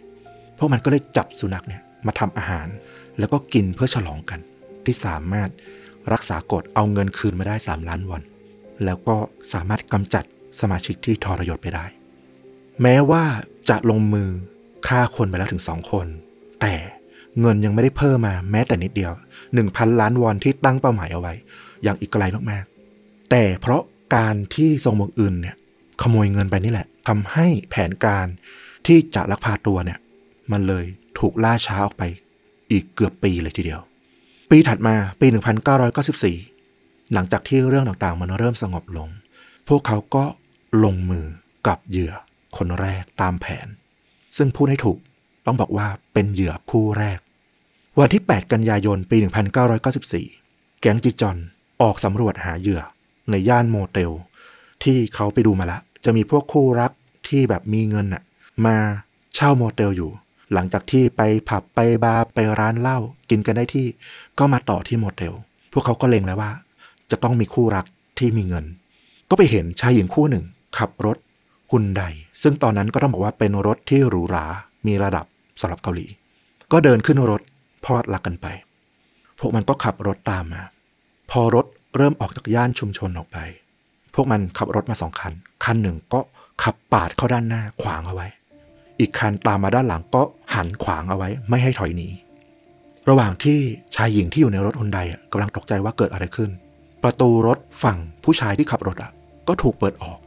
[0.58, 2.66] พวกมันก็เลยจับสุนัขเนี่ยมาทำอาหาร
[3.18, 4.40] แล้วก็กินเพื่อฉลองกัน
[4.84, 5.50] ที่สามารถ
[6.12, 8.22] รักษากฎเอาเงินคืนมาได้ 3 ล้านวอน
[8.84, 9.16] แล้วก็
[9.52, 10.24] สามารถกำจัด
[10.60, 11.84] สมาชิกที่ทรยศไปได้
[12.82, 13.24] แม้ว่า
[13.68, 14.28] จะลงมือ
[14.88, 16.06] ฆ่าคนไปแล้วถึงสองคน
[16.60, 16.74] แต่
[17.40, 19.12] เงินยังไม่ได้เพิ่มมาแม้แต่นิดเดียว
[19.54, 21.34] 1,000 ล้านวอนที่ตั้งเป้าหมายเอาไว้
[21.84, 23.82] อยังอีกไกลมากๆ แต่เพราะ
[24.16, 25.56] การที่ทรงเมืองอื่นเนี่ย
[26.02, 28.26] ขโมยเงินไปนี่แหละทำให้แผนการ
[28.86, 29.98] ที่จะลักพาตัวเนี่ย
[30.52, 30.84] มันเลย
[31.18, 32.02] ถูกล่าช้าออกไป
[32.70, 33.80] อีกเกือบปีเลยทีเดียว
[34.50, 35.26] ปีถัดมาปี
[36.20, 39.08] 1994 หลังจากที่เรื่องต่างๆ มันเริ่มสงบลง
[39.68, 40.24] พวกเขาก็
[40.84, 41.26] ลงมือ
[41.66, 42.12] กับเหยื่อ
[42.56, 43.66] คนแรกตามแผน
[44.36, 44.98] ซึ่งพูดให้ถูก
[45.46, 47.18] ต้องบอกว่าเป็นเหยื่อคู่แรก
[48.00, 49.16] วันที่ 8 กันยายน ปี
[49.98, 51.36] 1994 แก๊งจิจอน
[51.82, 52.80] ออกสำรวจหาเหยื่อ
[53.30, 54.12] ในย่านโมเตล
[54.84, 56.92] ที่เขาไปดูมาละ จะมีพวกคู่รัก
[57.28, 58.22] ที่แบบมีเงินน่ะ
[58.66, 58.76] มา
[59.34, 60.10] เช่าโมเตลอยู่
[60.52, 62.98] หลังจากที่ไปผับไปบาร์ไปร้านเหล้า
[63.30, 63.86] กินกันได้ที่
[64.38, 65.34] ก็มาต่อที่โมเตล
[65.72, 66.52] พวกเขาก็เล็งแล้วว่า
[67.10, 67.86] จะต้องมีคู่รัก
[68.18, 68.64] ที่มีเงิน
[69.30, 70.44] ก็ไปเห็นชายหญิงคู่หนึ่ง
[70.78, 71.18] ขับรถ
[71.70, 72.02] ฮุนได
[72.42, 74.46] ซึ่งตอนนั้นก็ต้องบอกว่าเป็นรถที่หรูหรา
[74.86, 75.26] มีระดับ
[75.60, 76.06] สำหรับเกาหลี
[76.72, 77.42] ก็เดินขึ้นรถ
[77.84, 78.46] พลอดรักกันไป
[79.38, 80.62] พวกมันก็ขับรถตามมา
[81.30, 81.66] พอรถ
[81.96, 83.38] เริ่มออกจากย่านชุมชนออกไป
[84.14, 85.32] พวกมันขับรถมาสองคัน
[85.64, 86.20] คันหนึ่งก็
[86.62, 88.26] ขับปาดเข้าด้านหน้าขวางเอาไว้
[89.00, 90.22] อีกคันตามมาด้านหลังก็
[90.54, 92.08] หันขวางเอาไว้ ไม่ให้ถอยหนี
[93.08, 93.58] ระหว่างที่
[93.94, 94.98] ชายหญิงที่อยู่ในรถฮุนได
[95.32, 96.50] กำลังตกใจว่าเกิดอะไรขึ้น
[97.02, 99.12] ประตูรถฝั่งผู้ชายที่ขับรถอะ
[99.48, 100.18] ก็ถูกเปิดออก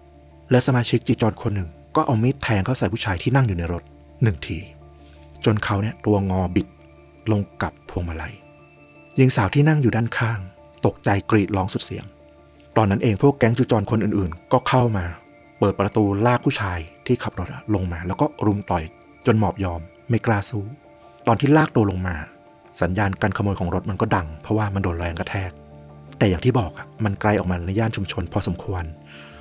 [0.51, 3.83] และสมาชิกจีจอนคนหนึ่ง ก็เอามีดแทงเข้าใส่ผู้ชายที่นั่งอยู่ในรถ
[4.23, 4.57] หนึ่งที
[5.45, 6.67] จนเขาเนี่ยตัวงอบิด
[7.31, 8.33] ลงกับพวงมาลัย
[9.15, 10.39] หญิงสาวที่นั่งอยู่ด้านข้าง
[10.85, 12.05] ตกใจกรีดร้องสุดเสียง
[12.77, 15.05] ตอนนั้นเองพวกแก๊งจูจรคนอื่นๆ ก็เข้ามา
[15.59, 18.83] เปิดประตูลากผู้ชายที่ขับรถลงมา แล้วก็รุมต่อย
[19.25, 20.63] จนหมอบยอมไม่กล้าสู้
[21.27, 22.15] ตอนที่ลากตัวลงมา
[22.81, 25.51] สัญญาณการขโมยของรถมันก็ดัง เพราะว่ามันโดนแรงกระแทก
[26.17, 28.83] แต่อย่างที่บอกอะมันไกลออกมาในย่านชุมชนพอสมควร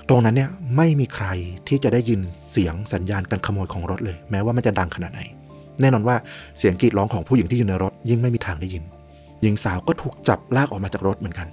[0.08, 1.26] ตรงนั้นเนี่ยไม่มีใคร
[1.68, 2.20] ที่จะได้ยิน
[2.50, 5.20] เสียงสัญญาณการขโมยของรถเลย แม้ว่ามันจะดังขนาดไหน
[5.80, 6.16] แน่นอนว่า
[6.58, 8.84] เสียงกรีดร้องของผู้หญิงที่อยู่ในรถ ยิ่งไม่มีทางได้ยิน
[9.42, 11.48] หญิงสาวก็ถูกจับลากออกมาจากรถเหมือนกัน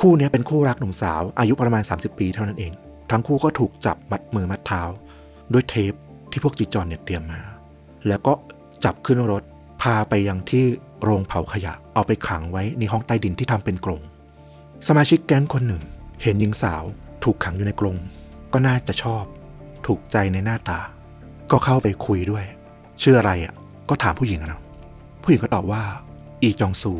[0.00, 2.72] คู่นี้เป็นคู่รักหนุ่มสาว อายุประมาณ 30 ปีเท่านั้นเอง
[3.10, 4.82] ทั้งคู่ก็ถูกจับมัดมือมัดเท้า
[5.52, 5.92] ด้วยเทป
[6.30, 7.40] ที่พวกจีจอนเนี่ยเตรียมมา
[8.08, 8.32] แล้วก็
[8.84, 9.42] จับขึ้นรถ
[9.82, 10.64] พาไปยังที่
[11.02, 14.00] โรงเผาขยะ เอาไปขังไว้ในห้องใต้ดินที่ทำเป็นกรง
[14.88, 15.82] สมาชิกแก๊งคนหนึ่ง
[16.22, 16.82] เห็นหญิงสาว
[17.24, 17.96] ถูกขังอยู่ในกรง
[18.52, 19.24] ก็น่าจะชอบ
[19.86, 20.80] ถูกใจในหน้าตา
[21.50, 22.44] ก็เข้าไปคุยด้วย
[23.02, 23.54] ชื่ออะไรอะ
[23.88, 24.60] ก็ถามผู้หญิงอะเนะ
[25.22, 25.82] ผู้หญิงก็ตอบว่า
[26.42, 26.92] อีจองซู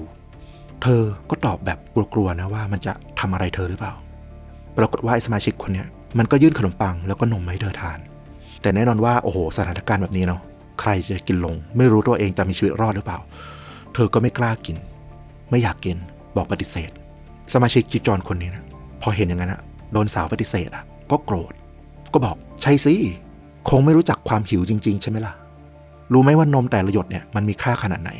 [0.82, 1.78] เธอก็ตอบแบบ
[2.14, 3.92] กลัวๆนะว่ามันจะทำอะไรเธอหรือเปล่า
[4.76, 5.86] ปรากฏว่าไอ้สมาชิกคนเนี้ย
[6.18, 7.98] มันก็ยื่นขนมปังแล้วก็นมให้เธอทาน
[8.62, 10.40] แต่แน่นอนว่าโอ้โหสถานการณ์แบบนี้เนาะ
[10.80, 13.18] ใครจะกินลง ไม่รู้ตัวเองจะมีชีวิตรอดหรือเปล่า
[13.94, 14.76] เธอก็ไม่กล้ากิน
[15.50, 15.96] ไม่อยากกิน
[16.36, 16.90] บอกปฏิเสธ
[17.52, 18.64] สมาชิกจีจอนคนนี้นะ
[19.02, 19.60] พอเห็นอย่างนั้นอะ
[19.92, 21.52] โดนสาวปฏิเสธอะก็โกรธ
[22.12, 22.94] ก็บอกใช่สิ
[23.68, 25.34] คงไม่รู้จักความหิวจริง ๆ ใช่ไหมล่ะ
[26.12, 28.12] รู้ไหมว่านมแต่ละหยดเนี่ยมันมีค่าขนาดไหน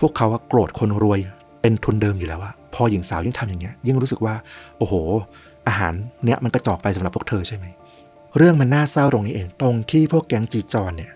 [0.00, 1.18] พวกเขาว่าโกรธคนรวย
[1.60, 4.34] เป็นทุนเดิมอยู่แล้วอะพอหญิงสาวยิ่งทำอย่างเงี้ย ยิ่งรู้สึกว่า
[4.78, 4.94] โอ้โห
[5.68, 5.92] อาหาร
[6.24, 7.66] เนี้ยมันกระจอกไปสำหรับพวกเธอใช่ไหม
[8.36, 11.12] เรื่องมันน่าเศร้าตรงนี้เอง ตรงที่พวกแก๊งจีจอนเนี่ย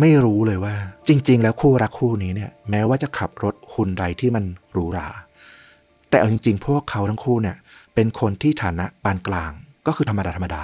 [0.00, 0.74] ไม่รู้เลยว่า
[1.08, 5.08] จริง ๆ แล้วคู่รักคู่นี้เนี่ย แม้ว่าจะขับรถฮุนไดที่มันหรูหรา
[6.08, 7.56] แต่เอาจริง ๆ พวกเขาทั้งคู่เนี่ย
[7.94, 9.52] เป็นคนที่ฐานะปานกลาง
[9.86, 10.62] ก็คือธรรมดาธรรมดา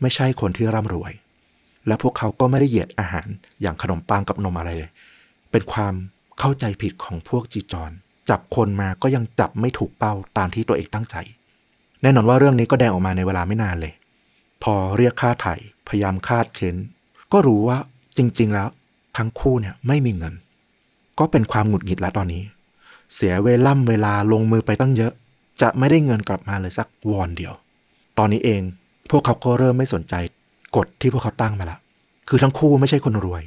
[0.00, 1.12] ไม่ใช่คนที่ร่ำรวย
[1.90, 3.28] และพวกเขาก็ไม่ได้เหยียดอาหาร
[3.60, 4.90] อย่างขนมปังกับนมอะไรเลย
[5.50, 5.94] เป็นความ
[6.38, 7.90] เข้าใจผิดของพวกจีจอน
[8.30, 11.16] จับคนมาก็ยังจับไม่ถูกเป้าตามที่ตัวเองตั้งใจ
[12.02, 13.92] แน่นอนว่าเรื่องนี้ก็แดงออกมาในเวลาไม่นานเลย
[14.62, 15.54] พอเรียกค่าไถ่
[15.88, 16.76] พยายามคาดเข็น
[17.32, 17.78] ก็รู้ว่า
[18.16, 18.68] จริง ๆ แล้ว
[19.16, 20.34] ทั้งคู่เนี่ยไม่มีเงิน
[21.18, 22.42] ก็เป็นความหงุดหงิดแล้วตอนนี้
[23.14, 25.12] เสียเวล่ำเวลาลงมือไปตั้งเยอะ
[25.62, 27.52] จะไม่ได้เงินกลับมาเลยสักวอนเดียว
[28.18, 28.62] ตอนนี้เอง
[29.10, 30.14] พวกเขาก็เริ่มไม่สนใจ
[30.76, 31.78] กฎที่พวกเขาตั้งมาละ
[32.28, 33.42] คือทั้งคู่ไม่ใช่คนรวย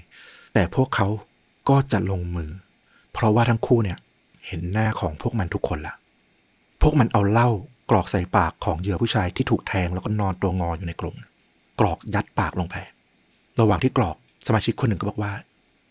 [0.53, 1.07] แต่พวกเขา
[1.69, 2.49] ก็จะลงมือ
[3.13, 3.97] เพราะว่าทั้งคู่เนี่ย
[4.47, 5.93] เห็นหน้าของพวกมันทุกคนละ
[6.81, 7.49] พวกมันเอาเหล้า
[7.89, 11.15] กรอกใส่ปากของเหยื่อผู้ชายที่ถูกแทงแล้วก็นอนตัวงออยู่ในกรง
[11.79, 12.75] กรอกยัดปากลงไป
[13.59, 14.15] ระหว่างที่กรอก
[14.47, 15.31] สมาชิกคนหนึ่งก็บอกว่า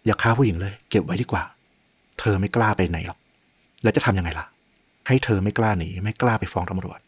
[0.06, 1.42] อย่าฆ่าผู้หญิงเลย เก็บไว้ดีกว่า
[2.18, 3.18] เธอไม่กล้าไปไหนหรอก
[3.82, 4.46] แล้วจะทำยังไงล่ะ
[5.08, 6.98] ให้เธอไม่กล้าหนีไม่กล้าไปฟ้องตำรวจ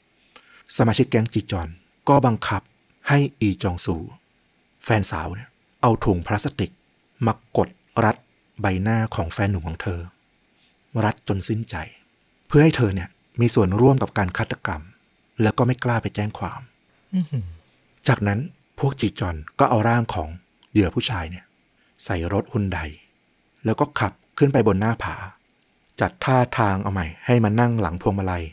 [0.77, 1.69] สมาชิกแก๊งจีจอน
[2.09, 2.63] ก็บังคับ
[3.09, 3.97] ให้อีจองซู
[4.85, 5.49] แฟนสาวเนี่ย
[5.83, 6.71] เอาถุงพลาสติก
[7.27, 7.69] มากด
[8.05, 8.17] รัด
[8.61, 10.01] ใบหน้าของแฟนหนุ่มของเธอ
[11.05, 11.77] รัดจนสิ้นใจ
[12.47, 13.09] เพื่อให้เธอเนี่ย
[13.41, 14.83] มีส่วนร่วมกับการฆาตกรรม
[15.43, 16.61] แล้วก็ไม่กล้าไปแจ้งความ
[18.09, 18.41] จากนั้น
[18.79, 20.29] พวกจีจอนก็เอาร่างของ
[20.71, 21.45] เหยื่อผู้ชายเนี่ย
[22.05, 22.79] ใส่รถฮุนได
[23.65, 25.17] แล้วก็ขับขึ้นไปบนหน้าผา
[26.01, 28.45] จัดท่าทางเอาใหม่ ให้มันนั่งหลังพวงมาลัย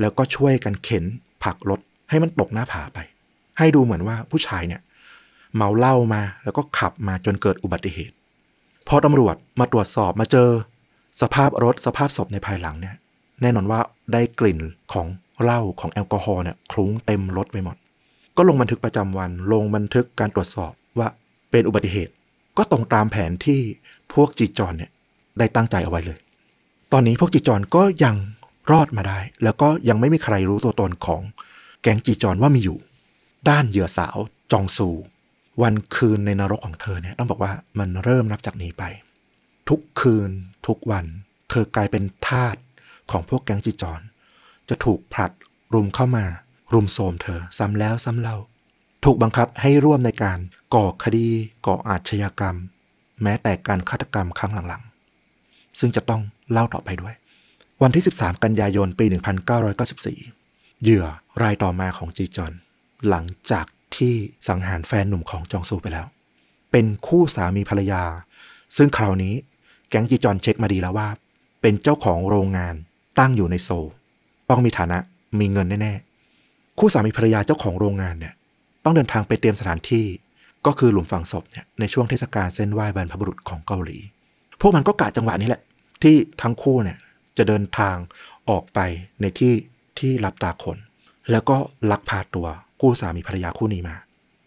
[0.00, 1.04] แล้วก็ช่วยกันเข็น
[1.42, 2.98] ผลักรถให้มันตกหน้าผาไป
[3.58, 4.80] ให้ดูเหมือนว่าผู้ชายเนี่ย
[5.56, 8.14] เมาเหล้ามาแล้วก็ขับมาจนเกิดอุบัติเหตุ
[8.88, 10.48] พอตำรวจมาตรวจสอบมาเจอ
[11.22, 12.96] สภาพรถสภาพศพในภายหลังเนี่ย
[13.42, 13.80] แน่นอนว่า
[14.12, 14.58] ได้กลิ่น
[14.92, 15.06] ของ
[15.42, 17.76] เหล้าของแอลกอฮอล์เนี่ยคลุ้งเต็มรถไปหมด
[18.36, 21.08] ก็ลงบันทึกประจำวัน ลงบันทึกการตรวจสอบว่า
[21.50, 22.12] เป็นอุบัติเหตุ
[22.56, 23.60] ก็ตรงตามแผนที่
[24.14, 24.90] พวกจีจอนเนี่ย
[25.38, 26.18] ได้ตั้งใจเอาไว้เลย
[26.92, 28.16] ตอนนี้พวกจีจอนก็ยัง
[28.70, 31.22] รอดมาได้ แล้วก็ยังไม่มีใครรู้ตัวตนของ
[31.82, 32.78] แก๊งจีจอนว่ามีอยู่
[33.48, 34.16] ด้านเหยื่อสาว
[34.52, 34.88] จองซู
[35.62, 38.84] วันคืนในนรกของเธอเนี่ยต้องบอกว่ามันเริ่มนับจากนี้ไป
[39.68, 40.30] ทุกคืน
[40.66, 41.04] ทุกวัน
[41.50, 42.56] เธอกลายเป็นทาส
[43.10, 44.00] ของพวกแก๊งจีจอน
[44.68, 45.32] จะถูกผลัด
[45.74, 46.24] รุมเข้ามา
[46.72, 48.36] รุมโทมเธอซ้ำแล้วซ้ำเล่า
[49.04, 50.38] ถูกบังคับให้ร่วมในการ
[50.74, 51.28] ก่อคดี
[51.66, 52.56] ก่ออาชญากรรม
[53.22, 56.22] แม้แต่การฆาตกรรมครั้งหลังๆ ซึ่งจะต้อง
[56.52, 57.14] เล่าต่อไปด้วย
[57.82, 59.06] วันที่ 13 กันยายนปี
[60.14, 61.04] 1994 เหยื่อ
[61.42, 62.52] รายต่อมาของจีจอน
[63.08, 64.14] หลังจากที่
[64.48, 66.06] สังหารแฟนหนุ่มของจองซูไปแล้ว
[66.70, 68.02] เป็นคู่สามีภรรยา
[68.76, 69.34] ซึ่งคราวนี้
[69.88, 71.08] แก๊งจีจอนเช็คมาดีแล้วว่า
[71.62, 72.74] เป็นเจ้าของโรงงาน
[73.18, 73.88] ตั้งอยู่ในโซล
[74.50, 74.98] ต้องมีฐานะ
[75.40, 78.34] มีเงินแน่ๆ คู่สามีภรรยาเจ้าของโรงงานเนี่ย
[78.84, 80.06] ต้องเดินทางไปเตรียมสถานที่
[80.66, 83.98] ก็คือหลุมฝังศพเนี่ยในช่วงเทศกาลเส้นไหว้บรรพบุรุษของเกาหลี
[84.60, 85.62] พวกมันก็กะจังหวะนี้แหละ
[86.02, 86.98] ที่ทั้งคู่เนี่ย
[87.36, 87.96] จะเดินทาง
[88.48, 88.78] ออกไป
[89.20, 89.52] ในที่
[89.98, 90.76] ที่รับตาคน
[91.30, 91.56] แล้วก็
[91.90, 92.46] ลักพาตัว
[92.80, 93.96] คู่สามีภรรยาคู่นี้มา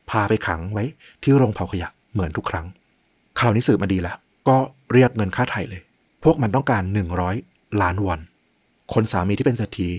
[0.09, 0.83] พาไปขังไว้
[1.23, 2.67] ที่โรงเผาขยะเหมือนทุกครั้ง
[3.39, 4.17] คราวนี้สืบมาดีแล้ว
[4.47, 4.57] ก็
[4.93, 5.81] เรียกเงินค่าไถ่เลย
[6.23, 6.83] พวกมันต้องการ
[7.31, 8.19] 100ล้านวอน
[8.93, 9.89] คนสามีที่เป็นเศรษฐี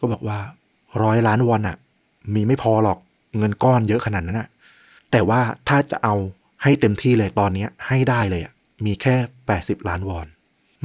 [0.00, 0.38] ก็บอกว่า
[1.02, 1.76] ร้อยล้านวอนอะ
[2.34, 2.98] มีไม่พอหรอก
[3.38, 4.48] เงินก้อนเยอะขนาดนั้นอะ
[5.10, 6.14] แต่ว่าถ้าจะเอา
[6.62, 8.52] ให้เต็มที่เลยตอนเนี้ยให้ได้เลยอะ
[8.86, 9.16] มีแค่
[9.52, 10.26] 80 ล้านวอน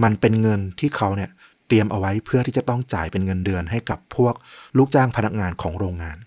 [0.04, 1.30] มันเป็นเงินที่เขาเนี่ย
[1.68, 4.34] เตรียมเอาไว้เพื่อที่จะต้องจ่ายเป็นเงินเดือนให้กับพวก
[4.78, 6.18] ลูกจ้างพนักงานของโรงงาน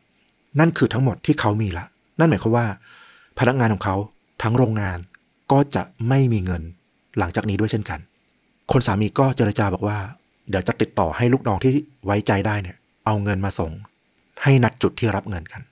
[0.60, 1.84] นั่นคือทั้งหมดที่เขามีละ
[2.18, 2.66] นั่นหมายความว่า
[3.38, 3.96] พนักงานของเขา
[4.42, 4.98] ทั้งโรงงาน
[5.52, 6.62] ก็จะไม่มีเงิน
[7.18, 8.00] หลังจากนี้ด้วยเช่นกัน
[8.72, 9.98] คนสามีก็เจรจาบอกว่า
[10.50, 11.72] เดี๋ยวจะติดต่อให้ลูกน้องที่
[12.04, 13.70] ไว้ใจได้เนี่ย เอาเงินมาส่ง
[14.42, 15.62] ให้นัดจุดที่รับเงินกัน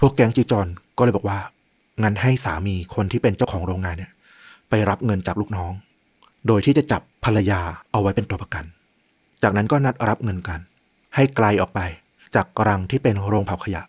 [0.00, 1.38] พวกแก๊งจีจอนก็เลยบอกว่า
[2.02, 4.12] งั้นให้สามีคนที่เป็นเจ้าของโรงงานเนี่ย
[4.68, 5.72] ไปรับเงินจากลูกน้อง
[6.46, 7.60] โดยที่จะจับภรรยา
[7.92, 8.64] เอาไว้เป็นตัวประกัน
[9.42, 10.60] จากนั้นก็นัดรับเงินกัน
[11.14, 11.80] ให้ไกลออกไป
[12.34, 13.82] จากรังที่เป็นโรงเผาขยะ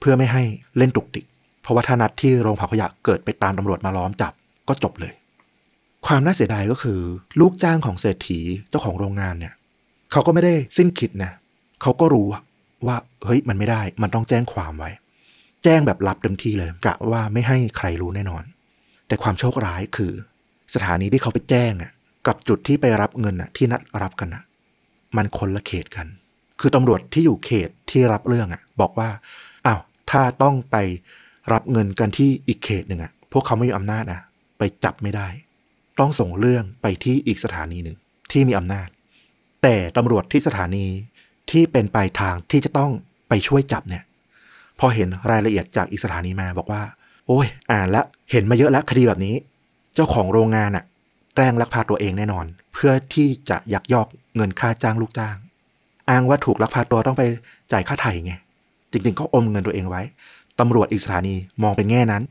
[0.00, 0.42] เพื่อไม่ให้
[0.76, 1.24] เล่นตุกติก
[1.62, 4.32] เพราะว่าถ้านัดที่โรงเผาขยะเกิดไปตามตำรวจมาล้อมจับ
[4.68, 5.12] ก็จบเลย
[6.06, 7.00] ความน่าเสียดายก็คือ
[7.40, 9.54] ลูกจ้างของเศรษฐีเจ้าของโรงงานเนี่ย
[10.12, 11.32] เขาก็ไม่ได้สิ้นคิดนะ
[11.82, 12.26] เขาก็รู้
[12.86, 14.90] ว่าเฮ้ยมันไม่ได้ มันต้องแจ้งความไว้
[15.64, 18.44] แจ้งแบบลับเต็มที่เลยกะว่าไม่ให้ใครรู้แน่นอน
[19.06, 20.12] แต่ความโชคร้ายคือ
[20.74, 21.92] สถานีที่เขาไปแจ้งอะ
[22.26, 24.42] กับจุดที่ไปรับเงินอะที่นัดรับกันอะ
[25.16, 26.06] มันคนละเขตกัน
[26.60, 29.08] คือตำรวจที่อยู่เขตที่รับเรื่องอะ บอกว่า
[30.10, 30.76] ถ้าต้องไป
[31.52, 34.20] รับเงินกันที่อีกเขตหนึ่งอะพวกเขาไม่มีอำนาจนะ
[34.58, 35.28] ไปจับไม่ได้
[36.00, 37.96] ต้องส่งเรื่องไปที่อีกสถานีหนึ่ง
[38.30, 38.88] ที่มีอำนาจ
[39.62, 40.86] แต่ตำรวจที่สถานี
[41.50, 42.90] ที่เป็นปลายทางที่จะต้อง
[43.28, 44.04] ไปช่วยจับเนี่ย
[44.78, 46.82] พอเห็นรายละเอียดจากอีกสถานีมาบอกว่า
[47.26, 49.34] โอ้ย อ่านแล้วเห็นมาเยอะแล้วคดีแบบนี้
[49.94, 50.84] เจ้าของโรงงานอะ
[51.34, 55.36] แกล้งลักพาตัวเองแน่นอน เพื่อที่จะยักยอกเงินค่าจ้างลูกจ้าง
[56.10, 57.22] อ้างว่าถูกลักพาตัวต้องไป
[57.72, 58.34] จ่ายค่าไถ่ไง
[58.92, 60.02] จริงๆก็อมเงินตัวเองไว้
[60.60, 62.22] ตำรวจอีกสถานีมองเป็นแง่นั้น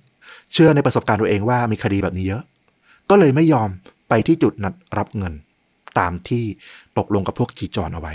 [0.53, 2.43] เชื่อในประสบการณ์ตัวเองว่ามีคดีแบบนี้เยอะ
[3.09, 3.69] ก็เลยไม่ยอม
[4.09, 5.33] ไปที่จุดนัดรับเงิน
[5.99, 6.43] ตามที่
[6.97, 8.13] ตกลงกับพวกจีจอนเอาไว้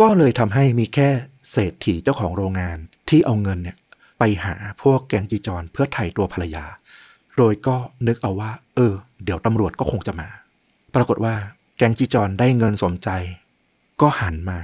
[0.00, 1.08] ก็เลยทำให้มีแค่
[1.50, 3.76] เศรษฐีเจ้าของโรงงานที่เอาเงินเนี่ย
[4.18, 6.64] ไปหาพวกแก๊งจีจอนเพื่อไถ่ตัวภรรยา
[7.36, 10.28] โดยก็นึกเอาว่า เออ เดี๋ยวตำรวจก็คงจะมา
[10.94, 11.34] ปรากฏว่า
[11.76, 13.08] แก๊งจีจอนได้เงินสมใจ
[14.00, 14.58] ก็หันมา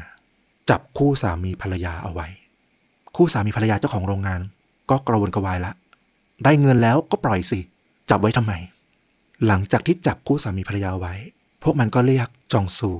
[0.70, 2.26] จับคู่สามีภรรยาเอาไว้
[3.22, 4.40] คู่สามีภรรยาเจ้าของโรงงาน
[4.90, 5.72] ก็กระวนกระวายละ
[6.44, 7.60] ได้เงินแล้วก็ปล่อยสิ
[8.10, 8.52] จับไว้ทำไม
[9.46, 11.14] หลังจากที่จับคู่สามีภรรยาไว้
[11.62, 12.90] พวกมันก็เรียกจองซู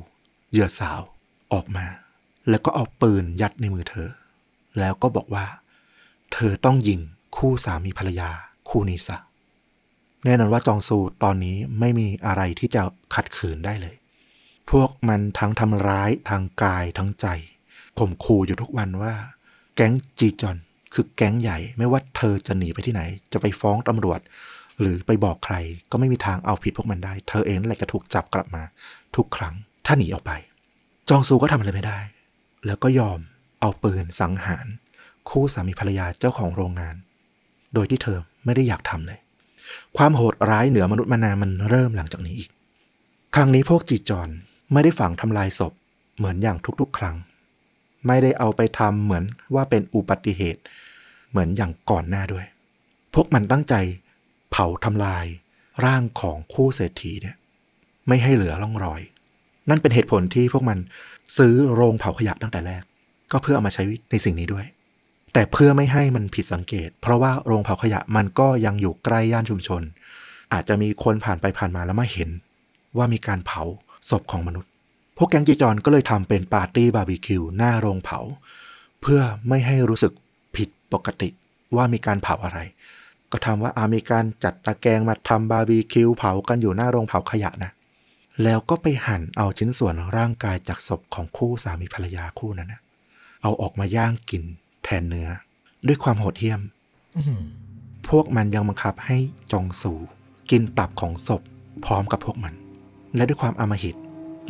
[0.51, 1.01] เหยื่อสาว
[1.53, 1.87] ออกมา
[2.49, 4.11] แล้วก็เอาปืนยัดในมือเธอ
[4.79, 5.47] แล้วก็บอกว่า
[6.33, 7.01] เธอต้องยิง
[7.37, 8.31] คู่สามีภรรยา
[8.69, 9.17] คู่นี้ซะ
[10.25, 12.83] แน่นอนว่าจองซูตอนนี้ไม่มีอะไรที่จะ
[13.15, 13.95] ขัดขืนได้เลย
[14.71, 17.27] พวกมันทั้งทำร้ายทางกายทั้งใจ
[17.99, 19.15] ข่มขู่อยู่ทุกวันว่า
[19.81, 20.57] ก๊งจีจอน
[20.95, 24.21] คือแก๊งใหญ่ ไม่ว่าเธอจะหนีไปที่ไหน จะไปฟ้องตำรวจ
[24.81, 25.55] หรือไปบอกใคร
[25.91, 28.63] ก็ไม่มีทางเอาผิดพวกมันได้ เธอเองนั่นแหละจะถูกจับกลับมา
[29.17, 29.55] ทุกครั้ง
[29.87, 30.33] ถ้าหนีออกไป
[31.09, 31.99] จองซูก็ทำอะไรไม่ได้
[32.67, 33.19] แล้วก็ยอม
[33.61, 34.67] เอาปืนสังหาร
[35.29, 36.97] คู่สามีภรรยาเจ้าของโรงงาน
[37.75, 39.19] โดยที่เธอไม่ได้อยากทำเลย
[39.97, 42.51] ความโหดร้ายเหนือมนุษย์มานามันเริ่มหลังจากนี้อีก
[43.35, 44.29] ครั้งนี้พวกจีจอน
[44.73, 45.73] ไม่ได้ฝังทำลายศพ
[46.17, 47.17] เหมือนอย่างทุกๆ ครั้ง
[48.07, 50.61] ไม่ได้เอาไปทำเหมือนว่าเป็นอุบัติเหตุ
[51.31, 52.47] เหมือนอย่างก่อนหน้าด้วย
[53.15, 53.75] พวกมันตั้งใจ
[54.51, 55.27] เผาทำลาย
[55.85, 57.37] ร่างของคู่เศรษฐีเนี่ย
[58.09, 59.01] ไม่ให้เหลือร่องรอย
[59.69, 60.79] นั่นเป็นเหตุผลที่พวกมัน
[61.39, 62.83] ซื้อโรงเผาขยะตั้งแต่แรก
[63.33, 64.67] ก็เพื่อเอามาใช้ในสิ่งนี้ด้วย
[65.33, 69.83] แต่เพื่อไม่ให้มันผิดสังเกต เพราะว่าโรงเผาขยะมันก็ยังอยู่ใกล้ย่านชุมชน
[70.53, 72.31] อาจจะมีคนผ่านไปผ่านมาแล้วมาเห็น
[72.97, 73.63] ว่ามีการเผา
[74.11, 74.70] ศพของมนุษย์
[75.23, 78.21] พวกแก๊งจีจอนก็เลยทำเป็นปาร์ตี้บาร์บีคิวหน้าโรงเผา
[79.01, 80.13] เพื่อไม่ให้รู้สึก
[80.57, 81.29] ผิดปกติ
[81.77, 82.59] ว่ามีการเผาอะไร
[83.31, 87.71] ก็ทำว่าอามีการจัดตะแกรงมาทำบาร์บีคิวเผากันอยู่หน้าโรงเผาขยะนะ
[88.43, 92.81] แล้วก็ไปหั่นเอาชิ้นส่วนร่างกายจากศพของคู่สามีภรรยาคู่นั้นนะ
[93.43, 94.43] เอาออกมาย่างกิน
[94.85, 95.29] แทนเนื้อ
[95.87, 96.61] ด้วยความโหดเหี้ยม
[97.17, 97.43] อื้อหือ
[98.09, 99.19] พวกมันยังบังคับให้
[99.53, 99.93] จองสู
[100.51, 101.43] กินตับของศพ
[101.85, 102.55] พร้อมกับพวกมัน
[103.17, 103.97] และด้วยความอำมหิต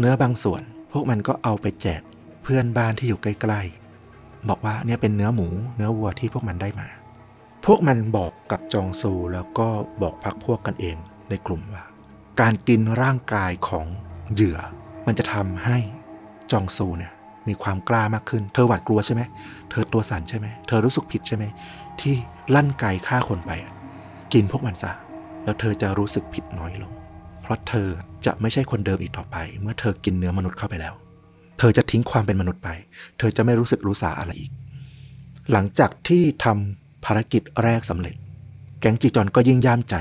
[0.00, 2.02] เนื้อบางส่วน พวกมันก็เอาไปแจก
[2.42, 6.88] เพื่อนบ้านที่อยู่ใกล้ๆ บอกว่าเนี่ยเป็นเนื้อหมู เนื้อวัวที่พวกมันได้มา
[7.66, 9.68] พวกมันบอกกับจองซูแล้วก็
[10.02, 10.96] บอกพักพวกกันเอง
[11.30, 11.84] ในกลุ่มว่า
[12.40, 13.86] การกินร่างกายของ
[14.32, 14.58] เหยื่อ
[15.06, 15.78] มันจะทำให้
[16.52, 17.12] จองซูเนี่ย
[17.48, 19.22] มีความกล้ามากขึ้น เธอหวาดกลัวใช่ไหม
[19.70, 21.44] เธอตัวสั่นใช่ไหม เธอรู้สึกผิดใช่ไหม
[22.00, 22.14] ที่
[22.54, 23.50] ลั่นไกฆ่าคนไป
[24.32, 24.92] กินพวกมันซะ
[25.44, 26.92] แล้วเธอจะรู้สึกผิดน้อยลง
[27.50, 27.88] ราะเธอ
[28.26, 30.94] จะไม่ใช่คนเดิมอีกต่อไป เมื่อเธอกินเนื้อมนุษย์เข้าไปแล้ว
[31.58, 32.68] เธอจะทิ้งความเป็นมนุษย์ไป
[33.18, 34.52] เธอจะไม่รู้สึกรู้สาอะไรอีก
[35.52, 38.14] หลังจากที่ทำภารกิจแรกสำเร็จ
[38.80, 39.96] แก๊งจีจอนก็ยิ่งย่ามใจ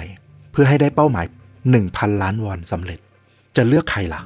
[0.51, 1.25] เพื่อให้ได้เป้าหมาย
[1.73, 2.99] 1,000 ล้านวอนสำเร็จ
[3.55, 4.21] จะเลือกใครล่ะ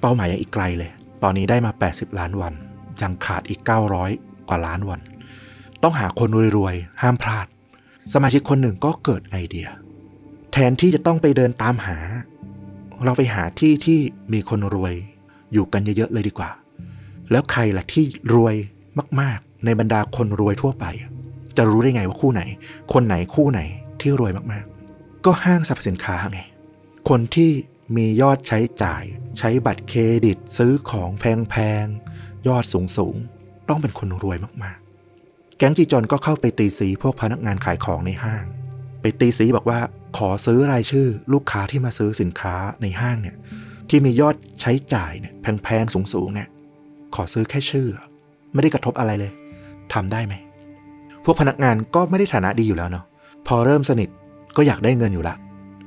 [0.00, 0.90] เป้าหมายยังอีกไกลเลย
[1.22, 2.54] ตอนนี้ได้มา 80 ล้านวอน
[3.02, 3.60] ยังขาดอีก
[4.04, 5.00] 900 กว่าล้านวอน
[5.82, 7.46] ต้องหาคนรวยๆห้ามพลาด
[8.12, 9.68] สมาชิกคนหนึ่งก็เกิดไอเดีย
[10.52, 11.98] แทนที่จะต้องไปเดินตามหา
[13.04, 13.98] เราไปหาที่ที่
[14.32, 14.94] มีคนรวย
[15.52, 16.50] อยู่กันเยอะๆเลยดีกว่า
[17.30, 18.54] แล้วใครล่ะที่รวย
[19.20, 20.84] มากๆ ในบรรดาคนรวยทั่วไป
[21.56, 22.42] จะรู้ได้ไงว่าคู่ไหน
[22.92, 23.60] คนไหนคู่ไหน
[24.00, 26.40] ที่รวยมากๆ ก็ห้างสรรพสินค้าไง
[27.08, 27.50] คนที่
[27.96, 29.02] มียอดใช้จ่าย
[29.38, 38.44] ใช้บัตรเครดิตซื้อของแพงๆ ยอดสูงๆ ต้องเป็นคนรวยมากๆ แก๊งจีจอนก็เข้าไปตีสีพวกพนักงานขายของในห้าง
[39.06, 39.80] ไปตีสีบอกว่า
[40.18, 43.36] ขอซื้อรายชื่อลูกค้าที่มาซื้อสินค้าในห้างเนี่ย
[43.88, 46.48] ที่มียอดใช้จ่ายเนี่ยแพงๆสูงๆเนี่ย
[47.14, 47.88] ขอซื้อแค่ชื่อ
[48.54, 49.32] ไม่ได้กระทบอะไรเลย
[49.92, 50.34] ทำได้ไหม
[51.24, 53.04] พวกพนักงานก็ไม่ได้ฐานะดีอยู่แล้วเนาะ
[53.46, 54.08] พอเริ่มสนิท
[54.56, 55.34] ก็อยากได้เงินอยู่ละ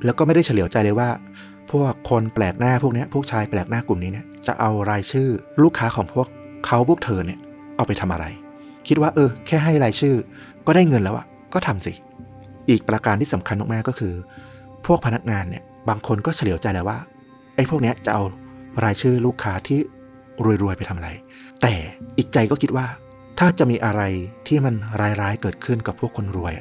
[0.06, 1.10] แล้วก็ไม่ได้เฉลียวใจเลยว่า
[1.72, 5.30] พวกคนแปลกหน้าพวกนี้พวกชายแปลกหน้ากลุ่มนี้เนี่ยจะเอารายชื่อ
[5.64, 6.28] ลูกค้าของพวก
[6.66, 7.40] เขาพวกเธอเนี่ย
[7.76, 8.26] เอาไปทำอะไร
[8.88, 10.16] คิดว่าเออ แค่ให้รายชื่อ
[10.66, 11.94] ก็ได้เงินแล้วอะก็ทำสิ
[12.70, 14.14] อีกประการที่สำคัญมากๆก็คือ
[14.86, 17.00] พวกพนักงานเนี่ยบางคนก็เฉลียวใจแล้วว่า
[17.56, 18.24] ไอ้พวกเนี้ยจะเอา
[18.84, 19.80] รายชื่อลูกค้าที่
[20.64, 21.10] รวยๆไปทำอะไร
[21.62, 21.74] แต่
[22.18, 22.88] อีกใจก็คิดว่า
[23.40, 24.02] ถ้าจะมีอะไร
[24.48, 26.54] ที่มันร้ายๆเกิดขึ้นกับพวกคนรวย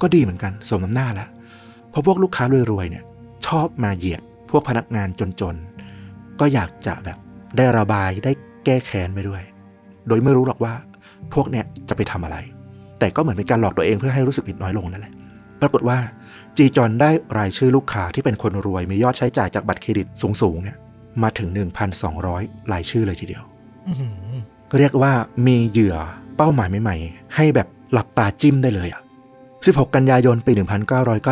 [0.00, 1.28] ก็ดีเหมือนกันสมน้ำหน้าแล้ว
[1.90, 3.04] เพราะพวกลูกค้ารวยๆเนี่ย
[3.46, 5.08] ชอบมาเหยียดพวกพนักงาน
[5.40, 7.18] จนๆ ก็อยากจะแบบ
[7.56, 8.32] ได้ระบายได้
[8.64, 9.42] แก้แค้นไปด้วย
[10.08, 10.74] โดยไม่รู้หรอกว่า
[11.34, 12.36] พวกเนี่ยจะไปทำอะไร
[12.98, 15.12] แต่ก็เหมือนเป็นการหลอกตัวเองเพื่อให้รู้สึกผิดน้อยลงนั่นแหละ
[15.62, 15.98] ปรากฏว่า
[16.56, 20.06] จีจอนได้รายชื่อลูกค้าที่เป็นคนรวยมียอดใช้จ่ายจากบัตรเครดิต
[20.42, 20.76] สูงๆเนี่ย
[21.22, 21.48] มาถึง
[22.10, 23.42] 1,200รายชื่อเลยทีเดียว
[24.78, 25.12] เรียกว่า
[25.46, 25.96] มีเหยื่อ
[26.36, 29.02] เป้าหมายใหม่ๆ ให้แบบหลับตาจิ้มได้เลยอะ
[29.46, 30.52] 16 กันยายนปี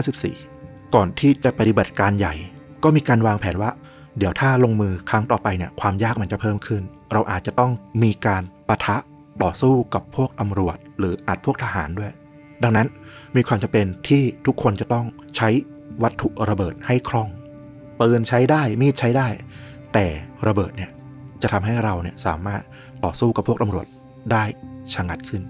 [0.06, 2.34] 1994 ก่อนที่จะปฏิบัติการใหญ่
[2.84, 3.70] ก็มีการวางแผนว่า
[4.18, 8.96] เดี๋ยวถ้าลงมือครั้งต่อไปเนี่ยความยากมันจะเพิ่มขึ้น เราอาจจะต้องมีการปะทะ
[9.42, 12.12] ต่อสู้กับพวกตำรวจ หรืออาจพวกทหารด้วย
[12.62, 12.86] ดังนั้น
[13.36, 15.48] มีความจำเป็นที่ทุกคนจะต้องใช้
[16.02, 17.28] วัตถุระเบิดให้คล่อง
[18.00, 19.28] ปืนใช้ได้มีดใช้ได้
[19.94, 20.06] แต่
[20.48, 20.90] ระเบิดเนี่ย
[21.42, 22.62] จะทำให้เราเนี่ยสามารถ
[23.04, 23.86] ต่อสู้กับพวกตำรวจ
[24.32, 24.44] ได้
[24.94, 25.42] ชะงัดขึ้น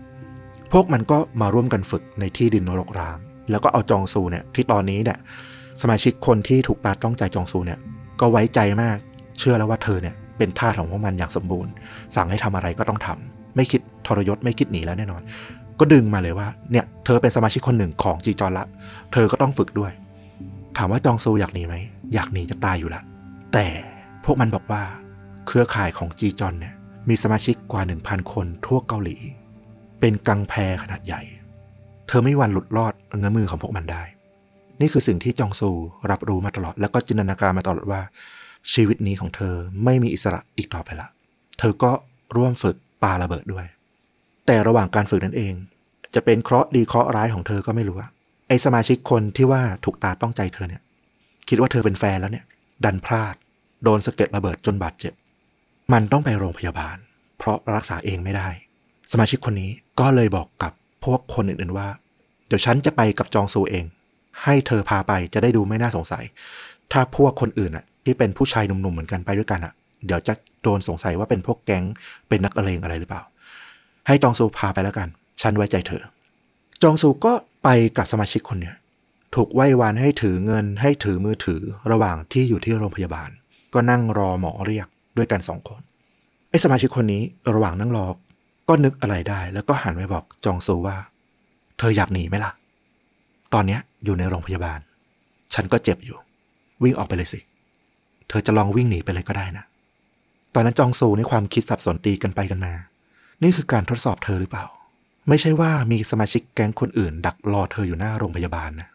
[0.73, 3.17] พวกมันก็มาร่วมกันฝึกในที่ดินนรกร้าง
[3.51, 5.19] แล้วก็เอาจองซูเนี่ยที่ตอนนี้เนี่ย
[5.83, 7.79] สมาชิกคนที่ถูกตาต้องใจจองซูเนี่ย
[8.21, 8.99] ก็ไว้ใจมาก
[9.39, 11.73] เชื่อแล้วว่าเธอเนี่ยเป็นท่าของพวกมันอย่างสมบูรณ์
[12.17, 15.23] สั่งให้ทำอะไรก็ต้องทำไม่คิดทรยศไม่คิดหนีแล้วแน่นอน
[15.81, 18.67] ก็ดึงมาเลยว่าเนี่ยเธอเป็นสมาชิกคนหนึ่งของจีจอนละ
[19.13, 19.93] เธอก็ต้องฝึกด้วย
[20.77, 21.75] ถามว่าจองซูอยากหนีไหม
[22.15, 23.03] อยากหนีจะตายอยู่ละ
[23.53, 23.67] แต่
[24.25, 24.83] พวกมันบอกว่า
[25.47, 26.75] เครือข่ายของจีจอนเนี่ย
[27.09, 29.17] มีสมาชิกกว่า 1,000 คนทั่วเกาหลี
[30.01, 31.23] เป็นกังแพขนาดใหญ่
[32.09, 34.03] เธอไม่วันหลุดรอดเงื้อมือของพวกมันได้
[34.81, 35.71] นี่คือสิ่งที่จองซู
[36.11, 38.01] รับรู้มาตลอด แล้วก็จินตนาการมาตลอดว่า
[38.73, 41.09] ชีวิตนี้ของเธอไม่มีอิสระอีกต่อไปละ
[41.59, 41.93] เธอก็
[42.37, 43.67] ร่วมฝึกปาระเบิดด้วย
[44.53, 45.55] แต่ระหว่างการฝึกนั่นเอง
[46.15, 48.11] จะเป็นเคราะห์ดีเคราะห์ร้ายของเธอก็ไม่รู้อะ
[48.49, 50.83] ไอสมาชิกคนที่ว่าถูกตาต้องใจเธอเนี่ย
[51.49, 52.45] คิดว่าเธอเป็นแฟนแล้วเนี่ย
[52.85, 53.35] ดันพลาด
[53.85, 55.13] โดนสะเก็ดระเบิดจนบาดเจ็บ
[55.93, 56.97] มันต้องไปโรงพยาบาล
[57.39, 58.49] เพราะรักษาเองไม่ได้
[59.13, 60.73] สมาชิกคนนี้ก็เลยบอกกับ
[61.05, 61.89] พวกคนอื่นๆว่า
[62.49, 63.85] เดี๋ยวฉันจะไปกับจองซูเอง
[64.45, 66.25] ให้เธอพาไปจะได้ดูไม่น่าสงสัย
[66.93, 69.73] ถ้าพวกคนอื่นอะที่เป็นผู้ชายหนุ่มๆเหมือนกันไปด้วยกันอะ
[70.07, 71.85] เดี๋ยวจะโดนสงสัยว่าเป็นพวกแก๊ง
[72.29, 73.23] เป็นนักเลงอะไรหรือเปล่า
[74.11, 75.09] ให้จองซูพาไปแล้วกัน
[75.41, 76.03] ฉันไว้ใจเธอ
[76.83, 78.77] จองซูก็ไปกับสมาชิกคนเนี้ย
[79.35, 83.31] ถูกไหว้วานให้ถือเงินให้ถือมือถือระหว่างที่อยู่ที่โรงพยาบาล
[83.75, 85.81] ก็นั่งรอหมอเรียกด้วยกันสองคน
[86.51, 87.23] ไอ้สมาชิกคนนี้
[87.55, 88.07] ระหว่างนั่งรอ
[88.69, 90.97] ก็นึกอะไรได้ แล้วก็หันไปบอกจองซูว่า
[91.79, 92.53] เธออยากหนีไหมล่ะ
[93.55, 94.79] ตอนเนี้ยอยู่ในโรงพยาบาล
[95.55, 96.19] ฉันก็เจ็บอยู่
[96.83, 97.41] วิ่งออกไปเลยสิ
[98.29, 99.65] เธอจะลองวิ่งหนีไปเลยก็ได้นะ
[100.55, 102.75] ตอนนั้นจองซูในความคิดสับสนตีกันไปกันมา
[103.43, 104.65] นี่คือการทดสอบเธอหรือเปล่า
[105.29, 108.89] ไม่ใช่ว่ามีสมาชิกแก๊งคนอื่น ดักรอเธออยู่หน้าโรงพยาบาลนะ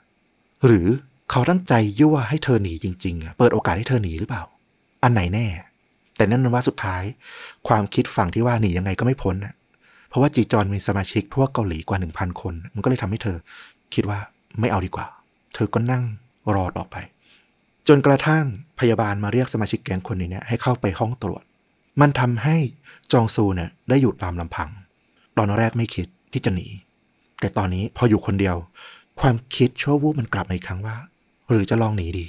[0.65, 0.87] หรือ
[1.31, 4.43] เขาตั้งใจยั่วให้เธอหนีจริง ๆ เปิดโอกาสให้เธอหนีหรือเปล่า
[5.03, 5.47] อันไหนแน่
[6.17, 7.03] แต่นั่นนว่าสุดท้าย
[7.67, 9.53] ความคิดฝั่งที่ว่าหนียังไงก็ไม่พ้นนะ
[10.09, 13.37] เพราะว่าจีจอนมีสมาชิกทั่วเกาหลีกว่าหนึ่งพันคน มันก็เลยทำให้เธอ
[13.93, 14.19] คิดว่า
[14.59, 15.05] ไม่เอาดีกว่า
[15.55, 16.03] เธอก็นั่ง
[16.55, 16.95] รอต่อไป
[17.87, 18.43] จนกระทั่ง
[18.79, 21.43] พยาบาลมาเรียกสมาชิกแก๊งคนนี้เนี่ยให้เข้าไปห้องตรวจ
[22.01, 22.57] มันทำให้
[23.11, 24.69] จองซูเนี่ยได้อยู่ตามลำพัง
[25.37, 26.67] ตอนแรกไม่คิดที่จะหนี
[27.39, 28.55] แต่ตอนนี้พออยู่คนเดียว
[29.21, 30.97] ความคิดชั่ววูบมันกลับมาอีกครั้งว่า
[31.49, 32.25] หรือจะลองหนีดี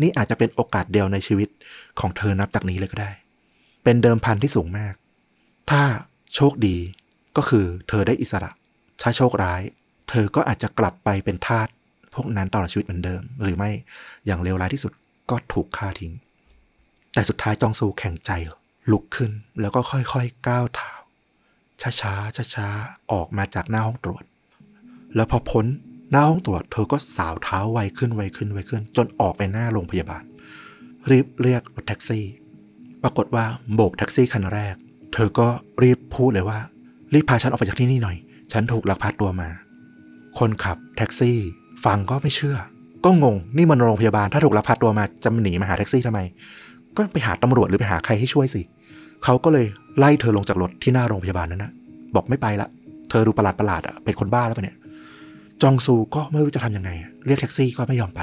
[0.00, 1.48] นี่อาจจะเป็นโอกาสเดียวในชีวิต
[2.00, 3.10] ของเธอนับจากนี้เลยก็ได้
[3.84, 4.94] เป็นเดิมพันที่สูงมาก
[5.70, 5.82] ถ้า
[6.34, 6.76] โชคดี
[7.36, 8.50] ก็คือเธอได้อิสระ
[9.02, 9.62] ถ้าโชคร้าย
[10.08, 11.68] เธอก็อาจจะกลับไปเป็นทาส
[12.14, 13.70] พวกนั้นตลอดชีวิตเหมือนเดิม หรือไม่
[14.26, 14.92] อย่างเลวร้ายที่สุด
[15.30, 16.12] ก็ถูกฆ่าทิ้ง
[17.14, 18.30] แต่สุดท้ายจองซูแข็งใจ
[18.90, 20.92] ลุกขึ้นแล้วก็ค่อยๆก้าวเท้า
[22.00, 24.24] ช้าๆช้าๆออกมาจากหน้าห้องตรวจ
[25.16, 25.66] แล้วพอพ้น
[26.10, 30.22] หน้าห้องตรวจ เธอก็สาวเท้าไวขึ้นไวขึ้นไวขึ้น จนออกไปหน้าโรงพยาบาล
[31.10, 32.24] รีบเรียกรถแท็กซี่
[33.02, 34.74] ปรากฏว่าโบกแท็กซี่คันแรก
[35.14, 35.48] เธอก็
[35.82, 36.58] รีบพูดเลยว่า
[37.14, 38.16] รีบพาฉันออกไปจากที่นี่หน่อย
[38.52, 39.48] ฉันถูกลักพาตัวมา
[40.38, 41.38] คนขับแท็กซี่
[41.84, 42.56] ฟังก็ไม่เชื่อ
[43.04, 46.20] ก็งงนี่มันโรงพยาบาลถ้าถูกลักพาตัวมาจะหนีมาหาแท็กซี่ทำไม
[46.96, 48.62] ก็ไปหาตำรวจหรือไปหาใครให้ช่วยสิ
[49.24, 49.66] เขาก็เลย
[49.98, 51.72] ไล่เธอลงจากรถที่หน้าโรงพยาบาลนั้นนะ
[52.14, 52.68] บอกไม่ไปละ
[53.10, 54.76] เธอดูประหลาดประหลาดอะเป็นคนบ้าแล้วปะเนี่ย
[55.62, 56.90] จองซูก็ไม่รู้จะทำยังไง
[57.26, 58.20] เรียกแท็กซี่ก็ไม่ยอมไป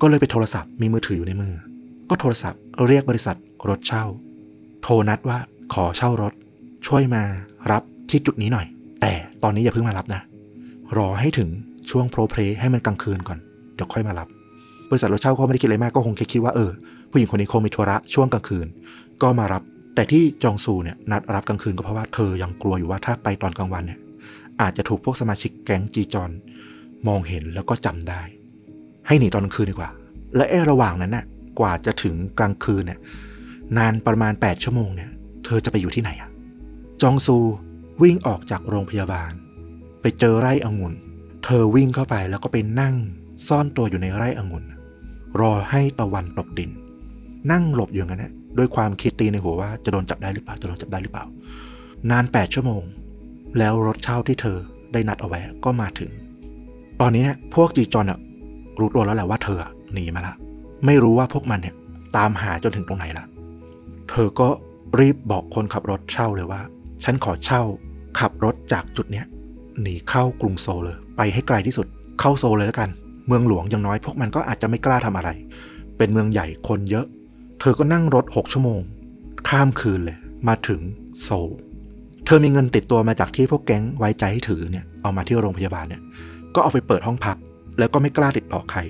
[0.00, 1.54] ก็เลยไปโทรศัพท์มีมือถืออยู่ในมือ
[2.10, 3.36] ก็โทรศัพท์เรียกบริษัท
[3.68, 4.04] รถเช่า
[4.82, 5.38] โทรนัดว่า
[5.74, 6.32] ขอเช่ารถ
[6.86, 7.22] ช่วยมา
[7.70, 8.66] รับที่จุดนี้หน่อย
[9.00, 10.20] แต่ตอนนี้อย่าเพิ่งมารับนะ
[10.96, 11.48] รอให้ถึง
[11.90, 13.38] ช่วงโปรเพลย์ให้มันกลางคืนก่อน
[13.74, 14.28] เดี๋ยวค่อยมารับ
[14.90, 16.70] บริษัทรถเช่าก็ไม่ได้คิดอะไรมากก็คงแค่คิดว่าเออ
[17.10, 18.66] ผู้หญิงคนนี้คงมีธุระช่วงกลางคืน
[19.22, 19.62] ก็มารับ
[19.94, 23.98] แต่ที่จองซูเนี่ยนัดรับกลางคืนก็เพราะว่าเธอยังกลัวอยู่ว่าถ้าไปตอนกลางวันเนี่ย
[24.60, 26.30] อาจจะถูกพวกสมาชิกแก๊งจีจอน
[27.08, 28.22] มองเห็นแล้วก็จำได้
[29.06, 29.90] ให้หนีตอนกลางคืนดีกว่า
[30.36, 31.24] และเอระหว่างนั้นน่ะ
[31.60, 32.98] กว่าจะถึงกลางคืนเนี่ย
[33.78, 35.10] นานประมาณ 8 ชั่วโมงเนี่ย
[35.44, 36.30] เธอจะไปอยู่ที่ไหนอะ
[37.02, 37.36] จองซู
[38.02, 39.32] วิ่งออกจากโรงพยาบาล
[40.00, 40.94] ไปเจอไร่องุ่น
[41.44, 42.96] เธอวิ่งเข้าไปแล้วก็ไปนั่ง
[43.48, 44.64] ซ่อนตัวอยู่ในไร่องุ่น
[45.40, 46.70] รอให้ตะวันตกดิน
[47.52, 51.24] นั่งหลบอยู่งนั้นนะด้วยความคิดตีในหัวว่าจะโดนจับได้หรือเปล่าจะโดนจับได้หรือเปล่า
[52.10, 52.82] นาน 8 ชั่วโมง
[53.58, 54.58] แล้วรถเช่าที่เธอ
[54.92, 56.10] ได้นัดเอาไว้ก็มาถึง
[57.00, 58.18] ตอนนี้เนี่ยพวกจีจอนอะ
[58.78, 59.58] รู้ตัวแล้วแหละว่าเธอ
[59.92, 60.34] หนีมาละ
[60.86, 61.74] ไม่รู้ว่าพวกมันเนี่ย
[62.16, 63.24] ตามหาจนถึงตรงไหนละ
[64.10, 64.48] เธอก็
[64.98, 66.60] รีบบอกคนขับรถเช่าเลยว่า
[67.02, 67.62] ฉันขอเช่า
[68.18, 69.26] ขับรถจากจุดเนี้ย
[69.80, 71.86] หนีเข้ากรุงโซลเลย ไปให้ไกลที่สุด
[72.20, 72.90] เข้าโซลเลยแล้วกัน
[73.26, 75.30] เมืองหลวงอย่างน้อยพวกมันก็อาจจะไม่กล้าทำอะไร
[75.96, 77.06] เป็นเมืองใหญ่คนเยอะ
[77.60, 78.80] เธอก็นั่งรถ6ชั่วโมง
[79.48, 80.80] ข้ามคืนเลย มาถึง
[81.22, 81.50] โซล
[82.26, 86.02] เธอมีเงินติดตัวมาจากที่พวกแก๊งไว้ใจให้ถือเนี่ยเอามาที่โรงพยาบาลเนี่ย
[86.54, 87.36] ก็เอาไปเปิดห้องพัก
[87.78, 88.80] แล้วก็ไม่กล้าติดต่อใคร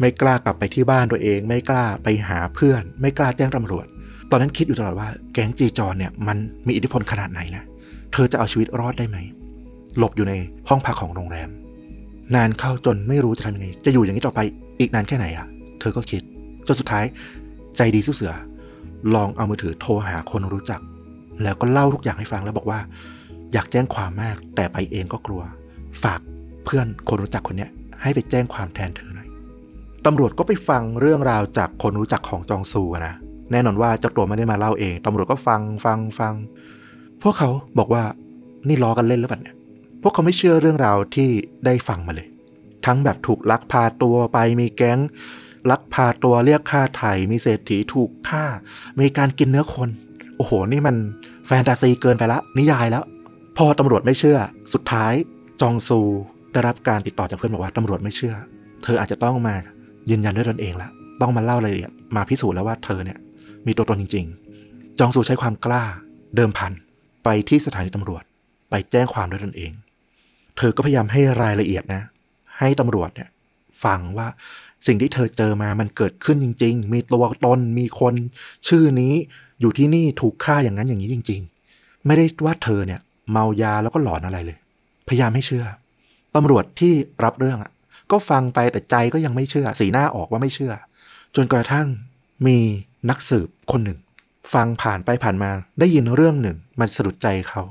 [0.00, 3.86] ไม่กล้ากลับไปที่บ้านตัวเอง ไม่กล้าไปหาเพื่อน ไม่กล้าแจ้งตำรวจ
[4.30, 6.36] ตอนนั้นคิดอยู่ตลอดว่าแก๊งจีจอนเนี่ยมัน
[6.66, 7.64] มีอิทธิพลขนาดไหนนะ
[8.12, 9.18] เธอจะเอาชีวิตรอดได้ไหม
[9.98, 10.34] หลบอยู่ใน
[10.68, 11.48] ห้องพักของโรงแรม
[12.34, 14.40] นานเข้าจนไม่รู้จะทำยังไง จะอยู่อย่างนี้ต่อไป
[14.80, 15.46] อีกนานแค่ไหนอะ
[15.80, 16.22] เธอก็คิด
[16.66, 17.04] จนสุดท้าย
[17.76, 18.34] ใจดีสู้เสือ
[19.14, 20.80] ลองเอามือถือโทรหาคนรู้จัก
[21.42, 22.80] แล้วก็เล่าทุกอย่างให้ฟังแล้วบอกว่า
[23.52, 25.42] อยากแจ้งความมาก แต่ไปเองก็กลัว
[26.02, 26.20] ฝาก
[26.64, 27.70] เพื่อนคนรู้จักคนเนี้ย
[28.02, 29.28] ให้ไปแจ้งความแทนเธอหน่อย
[30.06, 33.14] ตำรวจก็ไปฟังเรื่องราวจากคนรู้จักของจองซูนะ
[33.52, 36.34] แน่นอนว่าเจ้าตัวไม่ได้มาเล่าเองตำรวจก็ฟังฟังฟัง
[37.22, 38.02] พวกเขาบอกว่า
[38.68, 39.56] นี่ล้อกันเล่นหรือเปล่าเนี่ย
[40.02, 41.30] พวกเขาไม่เชื่อเรื่องราวที่
[41.66, 42.28] ได้ฟังมาเลย
[42.86, 44.98] ทั้งแบบถูกลักพาตัวไปมีแก๊ง
[45.70, 48.44] ลักพาตัวเรียกค่าไถ่มีเศรษฐีถูกฆ่า
[49.00, 49.88] มีการกินเนื้อคน
[50.36, 50.96] โอ้โห นี่มัน
[51.46, 53.04] แฟนตาซีเกินไปละ นิยายแล้ว
[53.56, 54.38] พอตำรวจไม่เชื่อ
[54.72, 55.12] สุดท้าย
[55.60, 56.00] จองซู
[56.52, 58.34] ได้รับการติดต่อจากเพื่อนบอกว่าตำรวจไม่เชื่อ
[58.82, 59.54] เธออาจจะต้องมา
[60.10, 60.88] ยืนยันด้วยตนเองละ
[61.20, 63.18] ต้องมาเล่ารายละเอียดมาพิสูจน์แล้วว่าเธอเนี่ย
[63.66, 64.26] มีตัวตนจริง
[64.62, 65.84] ๆ จองซูใช้ความกล้า
[66.36, 66.72] เดิมพัน
[67.24, 68.22] ไปที่สถานีตำรวจ
[68.70, 69.72] ไปแจ้งความด้วยตนเอง
[70.56, 72.02] เธอก็พยายามให้รายละเอียดนะ
[72.58, 73.28] ให้ตำรวจเนี่ย
[73.84, 74.28] ฟังว่า
[74.86, 78.14] สิ่งที่เธอเจอมามันเกิดขึ้นจริง ๆ มีตัวตนมีคน
[78.68, 79.14] ชื่อนี้
[79.60, 81.40] อยู่ที่นี่ถูกฆ่าอย่างนั้นอย่างนี้จริง
[81.74, 83.00] ๆ ไม่ได้ว่าเธอเนี่ย
[83.32, 84.58] เมายาแล้วก็หลอนอะไรเลย
[85.08, 85.64] พยายามให้เชื่อ
[86.34, 86.92] ตำรวจที่
[87.24, 87.72] รับเรื่องอะ
[88.10, 90.72] ก็ฟังไปแต่ใจก็ยังไม่เชื่อ สีหน้าออกว่าไม่เชื่อ
[91.36, 91.86] จนกระทั่ง
[92.46, 92.58] มี
[93.10, 93.98] นักสืบคนหนึ่ง
[94.54, 95.50] ฟังผ่านไปผ่านมา
[95.80, 97.62] ได้ยินเรื่องหนึ่ง มันสะดุดใจเขา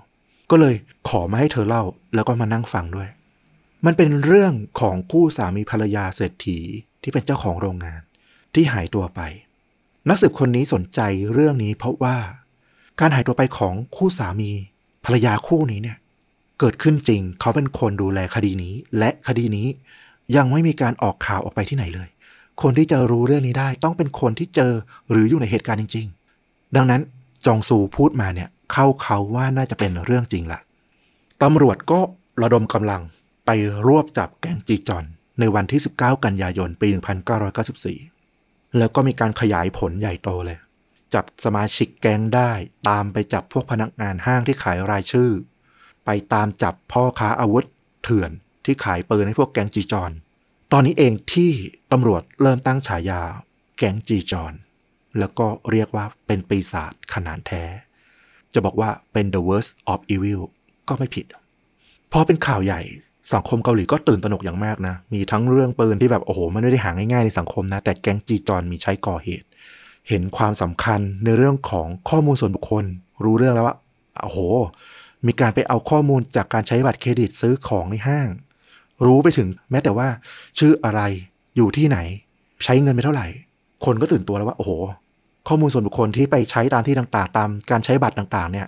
[0.51, 0.75] ก็เลย
[1.09, 1.83] ขอมาให้เธอเล่า
[2.15, 3.09] แล้วก็มานั่งฟังด้วย
[3.85, 6.59] มันเป็นเรื่องของคู่สามีภรรยาเศรษฐี
[7.01, 8.01] ที่เป็นเจ้าของโรงงาน
[8.53, 9.21] ที่หายตัวไป
[10.09, 10.99] นักสืบคนนี้สนใจ
[11.33, 12.17] เรื่องนี้เพราะว่า
[12.99, 14.51] การหายตัวไปของคู่สามี
[15.05, 15.97] ภรรยาคู่นี้เนี่ย
[16.59, 19.67] เกิดขึ้นจริงเขาเป็นคนดูแลคดีนี้ และคดีนี้
[20.35, 22.09] ยังไม่มีการออกข่าวออกไปที่ไหนเลย
[22.61, 24.73] คนที่จะรู้เรื่องนี้ได้ต้องเป็นคนที่เจอ
[25.09, 26.07] หรืออยู่ในเหตุการณ์จริง
[26.41, 27.01] ๆ ดังนั้น
[27.45, 30.59] จองซูพูดมาเนี่ยเข้าเขาว่าน่าจะเป็นเรื่องจริงละ
[31.43, 31.99] ตำรวจก็
[32.41, 33.01] ระดมกำลัง
[33.45, 33.49] ไป
[33.87, 35.05] รวบจับแก๊งจีจอน
[35.39, 36.87] ในวันที่ 19 กันยายน ปี
[37.61, 40.59] 1994 แล้วก็มีการขยายผลใหญ่โตเลย
[41.13, 42.51] จับสมาชิกแก๊งได้
[42.89, 45.31] ตามไปจับพวกพนักงานห้างที่ขายรายชื่อ
[46.05, 47.65] ไปตามจับพ่อค้าอาวุธ
[48.03, 48.31] เถื่อน
[48.65, 50.11] ที่ขายปืนให้พวกแก๊งจีจอน
[50.71, 51.51] ตอนนี้เองที่
[51.91, 53.21] ตำรวจเริ่มตั้งฉายา
[53.77, 54.53] แก๊งจีจอน
[55.19, 57.63] แล้วก็เรียกว่าเป็นปีศาจขนาดแท้
[58.53, 60.41] จะบอกว่าเป็น the worst of evil
[60.87, 61.25] ก็ไม่ผิด
[62.11, 62.81] พอเป็นข่าวใหญ่
[63.33, 69.47] สังคมเกาหลีก็ตื่นตระหนกอย่างมากนะ มีทั้งเรื่องปืนที่แบบโอ้โหมันไม่ได้หาง่ายๆในสังคมนะ แต่แก๊งจีจอนมีใช้ก่อเหตุ
[70.09, 72.85] เห็นความสำคัญในเรื่องของข้อมูลส่วนบุคคล
[73.23, 73.75] รู้เรื่องแล้วว่า
[74.23, 74.39] โอ้โห
[75.25, 78.27] มีการไปเอาข้อมูลจากการใช้บัตรเครดิตซื้อของในห้าง
[79.05, 80.07] รู้ไปถึงแม้แต่ว่า
[80.59, 81.01] ชื่ออะไร
[81.55, 81.97] อยู่ที่ไหน
[82.63, 83.27] ใช้เงินไปเท่าไหร่
[83.85, 84.71] คนก็ตื่นตัวแล้วว่า โอ้โห
[85.47, 88.67] ข้อมูลส่วนบุคคลที่ไปใช้ตามที่ต่างๆ ตามการใช้บัตรต่างๆ เนี่ย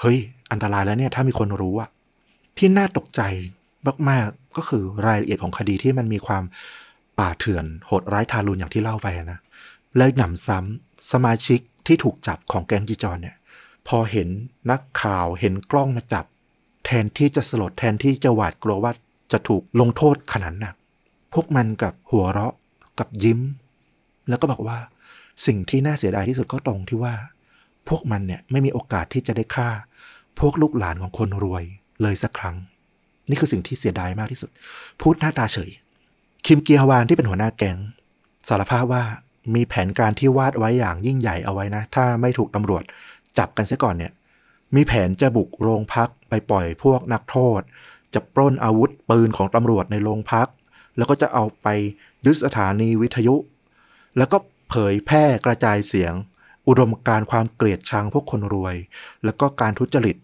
[0.00, 0.18] เฮ้ย
[0.52, 1.88] อันตรายแล้วเนี่ย ถ้ามีคนรู้อะ
[2.58, 3.20] ที่น่าตกใจ
[4.10, 6.44] มากๆ ก็คือรายละเอียดของคดีที่มันมีความ
[7.18, 9.38] ป่าเถื่อนโหดร้ายทารุณอย่างที่เล่าไปนะ
[9.96, 13.36] แล้วหนำซ้ำสมาชิกที่ถูกจับของแก๊งจีจอนเนี่ย
[13.88, 14.28] พอเห็น
[14.70, 16.24] นักข่าวเห็นกล้องมาจับ
[16.84, 18.92] แทนที่จะสลดแทนที่จะหวาดกลัวว่า
[19.32, 20.74] จะถูกลงโทษขนาดหนัก
[21.34, 22.54] พวกมันกับหัวเราะ
[22.98, 23.40] กับยิ้ม
[24.28, 24.78] แล้วก็บอกว่า
[25.46, 27.14] สิ่งที่น่าเสียดายที่สุดก็ตรงที่ว่า
[27.88, 29.68] พวกมันเนี่ยไม่มีโอกาสที่จะได้ฆ่า
[30.40, 31.64] พวกลูกหลานของคนรวย
[32.02, 32.56] เลยสักครั้ง
[33.28, 34.50] นี่คือสิ่งที่เสียดายมากที่สุด
[35.00, 35.70] พูดหน้าตาเฉย
[36.46, 37.78] คิมเกียฮวานที่เป็นหัวหน้าแก๊ง
[38.48, 39.04] สารภาพว่า
[39.54, 42.82] มีแผนการที่วาดไว้อย่างยิ่งใหญ่เอาไว้นะ ถ้าไม่ถูกตำรวจ
[43.38, 44.12] จับกันเสียก่อนเนี่ย
[44.74, 47.60] มีแผนจะบุกโรงพักไปปล่อยพวกนักโทษ
[48.14, 50.48] จะปล้นอาวุธปืนของตำรวจในโรงพัก
[50.96, 51.68] แล้วก็จะเอาไป
[52.26, 53.36] ยึดสถานีวิทยุ
[54.18, 54.38] แล้วก็
[54.70, 56.14] เผยแพร่กระจายเสียง
[56.68, 58.76] อุดมการณ์ความเกลียดชังพวกคนรวย
[59.24, 60.16] แล้วก็การทุจริต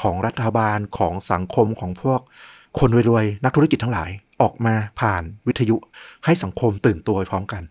[0.00, 2.20] ของรัฐบาลของสังคมของพวก
[2.78, 4.10] คนรวยๆ นักธุรกิจทั้งหลาย
[4.42, 5.76] ออกมาผ่านวิทยุ
[6.24, 7.62] ให้สังคมตื่นตัวพร้อมกัน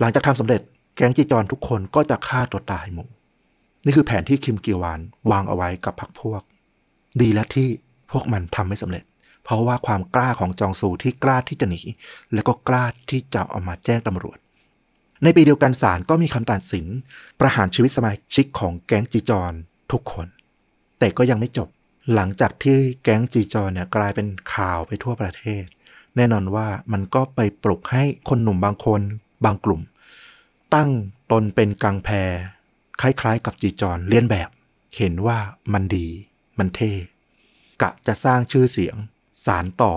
[0.00, 0.60] หลังจากทำสำเร็จ
[0.96, 3.08] แก๊งจีจอนทุกคนก็จะฆ่าตัวตายหมู่
[3.84, 5.00] นี่คือแผนที่คิมเกียวาน
[5.30, 6.42] วางเอาไว้กับพรรคพวก
[7.20, 7.68] ดีแล้วที่
[8.10, 9.04] พวกมันทำไม่สำเร็จ
[9.44, 11.80] เพราะว่าความกล้าของจองซูที่กล้าที่จะหนี
[12.34, 14.38] และก็กล้าที่จะเอามาแจ้งตำรวจ
[15.22, 16.86] ในปีเดียวกันศาลก็มีคำตัดสิน
[17.40, 19.52] ประหารชีวิตสมาชิกของแก๊งจีจอน
[19.92, 20.26] ทุกคน
[20.98, 21.68] แต่ก็ยังไม่จบ
[22.14, 25.64] หลังจากที่แก๊งจีจอนเนี่ยกลายเป็นข่าวไปทั่วประเทศ
[26.16, 29.00] แน่นอนว่ามันก็ไปปลุกให้คนหนุ่มบางคน
[29.44, 29.80] บางกลุ่ม
[30.74, 30.90] ตั้ง
[31.32, 32.30] ตนเป็นกังแพร
[33.00, 34.48] คล้ายๆ กับจีจอนเลียนแบบ
[34.96, 35.38] เห็นว่า
[35.72, 36.06] มันดี
[36.58, 36.92] มันเท่
[37.82, 38.96] กะจะสร้างชื่อเสียง
[39.44, 39.94] สารต่อ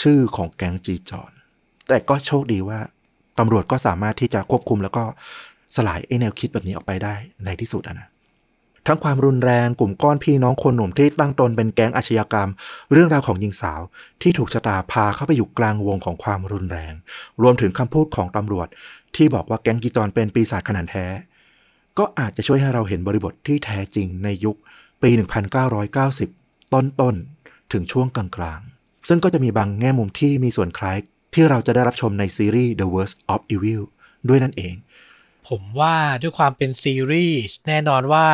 [0.00, 1.32] ชื่อของแก๊งจีจอน
[1.88, 2.80] แต่ก็โชคดีว่า
[3.38, 5.04] ตำรวจก็สามารถที่จะควบคุมแล้วก็
[5.76, 7.14] สลายไอแนวคิดแบบนี้ออกไปได้
[7.44, 8.08] ในที่สุดนะ
[8.88, 12.48] ทั้งความรุนแรงกลุ่มก้อนพี่น้องคนหนุ่มที่ตั้งตนเป็นแก๊งอาชญากรรม
[12.92, 13.80] เรื่องราวของหญิงสาว
[14.22, 16.92] ที่ถูกชะตาพาเข้าไปอยู่กลางวงของความรุนแรง
[17.42, 18.68] รวมถึงคำพูดของตำรวจ
[19.16, 21.06] ที่บอกว่าแก๊งจีจอนเป็นปีศาจขนาดแท้
[21.98, 24.56] ก็อาจจะช่วยให้เราเห็นบริบทที่แท้จริงในยุค
[25.02, 25.10] ปี
[25.92, 30.98] 1990 ต้นๆถึงช่วงกลางๆซึ่งก็จะมีบางแง่มุมที่มีส่วนคล้าย
[31.34, 33.82] ที่เราจะได้รับชมในซีรีส์ The Worst of Evil
[34.28, 34.74] ด้วยนั่นเอง
[35.48, 38.28] ผมว่าด้วยความเป็นซีรีส์แน่นอนว่า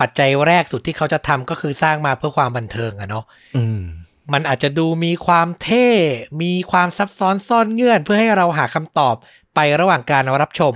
[0.00, 3.24] ปัจจัยแรกสุดที่เขาจะทำก็คือสร้างมาเพื่อความบันเทิงอะเนาะ
[3.56, 3.80] อืม
[4.32, 5.88] มันอาจจะดูมีความเท่
[6.42, 9.14] มีความซับซ้อนซ่อนเงื่อน เพื่อให้เราหาคำตอบ
[9.54, 10.72] ไประหว่างการรับชม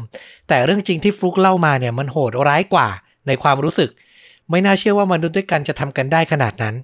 [0.48, 2.88] แต่เรื่องจริงที่ฟลุกเล่ามาเนี่ยมันโหดร้ายกว่า
[3.26, 3.90] ในความรู้สึก
[4.50, 6.74] ไม่น่าเชื่อว่ามนุษย์ด้วยกันจะทำกันได้ขนาดนั้น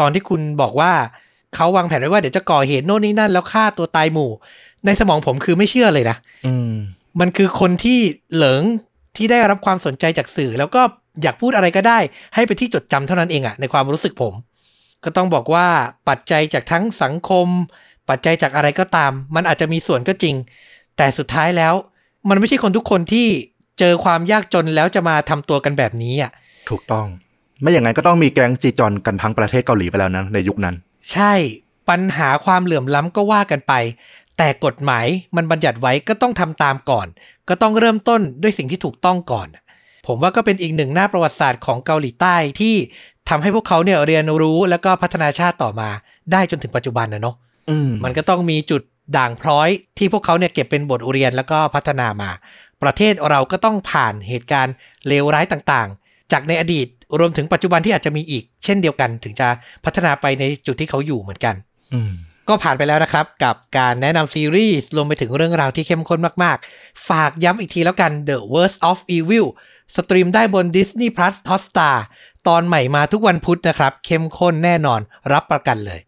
[0.00, 0.92] ตอนที่คุณบอกว่า
[1.54, 4.30] เขาวางแผนไว้ว่าเดี๋ยวจะก่อเหตุโน่นนี่นั่นแล้วฆ่าตัวตายหมู่
[4.86, 6.16] ในสมองผมคือไม่เชื่อเลยนะ
[6.46, 6.72] อืม
[7.20, 7.98] มันคือคนที่
[8.34, 8.62] เหลิง
[9.16, 10.82] ที่ได้รับความสนใจจากสื่อแล้วก็
[11.22, 11.98] อยากพูดอะไรก็ได้
[12.34, 14.34] ให้ไปนที่จดจำเท่านั้นเองอะในความรู้สึกผม
[15.04, 15.66] ก็ต้องบอกว่า
[16.08, 17.46] ปัจจัยจากทั้งสังคม
[18.08, 20.34] ปัจจัยจากอะไรก็ตาม มันอาจจะมีส่วนก็จริง
[20.96, 21.74] แต่สุดท้ายแล้ว
[22.28, 23.26] มันไม่ใช่คนทุกคนที่
[23.78, 26.30] เจอความยากจนแล้วจะมาทำตัวกันแบบนี้อะ
[26.70, 27.06] ถูกต้อง
[27.60, 30.74] ไม่อย่างนั้นก็ต้องมีแก๊งจีจอนกันทั้งประเทศเกาหลีไปแล้วนะในยุคนั้น
[31.12, 31.32] ใช่
[31.90, 33.72] ปัญหาความเหลื่อมล้ำก็ว่ากันไป
[34.38, 35.06] แต่กฎหมาย
[35.36, 37.06] มันบัญญัติไว้ก็ต้องทำตามก่อน
[37.48, 39.48] ก็ต้องเริ่มต้นด้วยสิ่งที่ถูกต้องก่อน
[40.06, 42.74] ผมว่าก็เป็นอีกหนึ่งหน้าประวัติศาสตร์ของเกาหลีใต้ที่
[43.28, 45.88] ทำให้พวกเขาเนี่ยเรียนรู้แล้วก็พัฒนาชาติต่อมา
[46.32, 47.36] ได้จนถึงปัจจุบันนะเนาะ
[47.70, 48.82] อืมมันก็ต้องมีจุด
[49.16, 52.30] ด่างพร้อยที่พวกเขาเนี่ยเก็บเป็นบทเรียนแล้วก็พัฒนามา
[52.82, 54.74] ประเทศเราก็ต้องผ่านเหตุการณ์
[55.08, 56.86] เลวร้ายต่างๆ จากในอดีต
[57.18, 59.48] รวมถึงปัจจุบันที่อาจจะมีอีก เช่นเดียวกันถึงจะ
[59.84, 61.54] พัฒนาไปในจุดที่เขาอยู่เหมือนกัน
[61.94, 62.12] อืม
[62.48, 69.46] ก็ผ่านไปแล้วนะครับ กับการแนะนำซีรีส์รวมไปถึงเรื่องราวที่เข้มข้นมาก ๆ ฝากย้ำอีกทีแล้วกัน The Worst of Evil
[69.96, 71.96] สตรีมได้บน Disney Plus Hotstar
[72.48, 75.00] ตอนใหม่มาทุกวันพุธนะครับ เข้มข้นแน่นอน
[75.32, 76.00] รับประกันเลย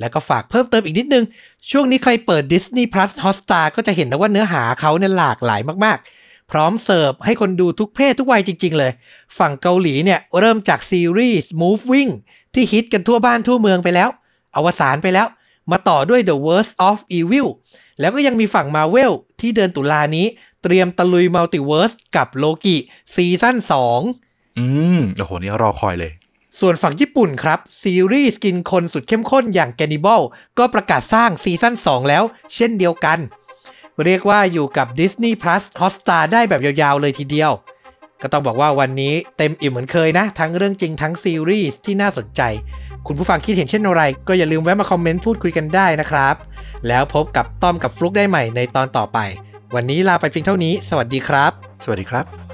[0.00, 1.24] แล้วก็ฝากเพิ่มเติมอีกนิดนึง
[1.70, 8.92] ช่วงนี้ใครเปิด Disney Plus Hotstar ก็จะเห็นนะว่าเนื้อหาเขาเนี่ยหลากหลายมากๆ พร้อมเสิร์ฟให้คนดูทุกเพศทุกวัยจริง ๆ เลย
[9.38, 12.10] ฝั่งเกาหลีเนี่ยเริ่มจากซีรีส์ Moving
[12.54, 14.08] ที่ฮิตกันทั่วบ้านทั่วเมืองไปแล้ว
[14.56, 15.26] อวสานไปแล้ว
[15.70, 17.48] มาต่อด้วย The Worst of Evil
[18.00, 20.26] แล้วก็ยังมีฝั่ง Marvel ที่เดือนตุลานี้
[20.62, 22.76] เตรียมตะลุย multiverse กับโลกิ
[23.14, 23.56] ซีซั่น
[24.06, 24.64] 2อื
[24.98, 26.12] ม โอ้โห นี่รอคอยเลย
[26.60, 30.22] ส่วนฝั่งญี่ปุ่นครับ ซีรีส์กินคนสุดเข้มข้นอย่าง Gannibal
[30.58, 33.18] ก็ประกาศสร้างซีซั่น2 แล้ว เช่นเดียวกัน
[34.04, 37.52] เรียกว่าอยู่กับ Disney Plus Hotstar ได้แบบยาวๆเลยทีเดียว
[38.22, 42.42] ก็ต้องบอกว่าวันนี้เต็มอิ่มเหมือนเคยนะ ทั้งเรื่องจริงทั้งซีรีส์ที่น่าสนใจ
[43.06, 46.34] คุณผู้ฟังคิดเห็นเช่นไร ก็อย่าลืมแวะมาคอมเมนต์พูดคุยกันได้นะครับ
[46.88, 49.18] แล้วพบกับต้อมกับฟลุกได้ใหม่ในตอนต่อไป
[49.74, 51.52] วันนี้ลาไปเพียงเท่านี้ สวัสดีครับ
[51.84, 52.49] สวัสดีครับ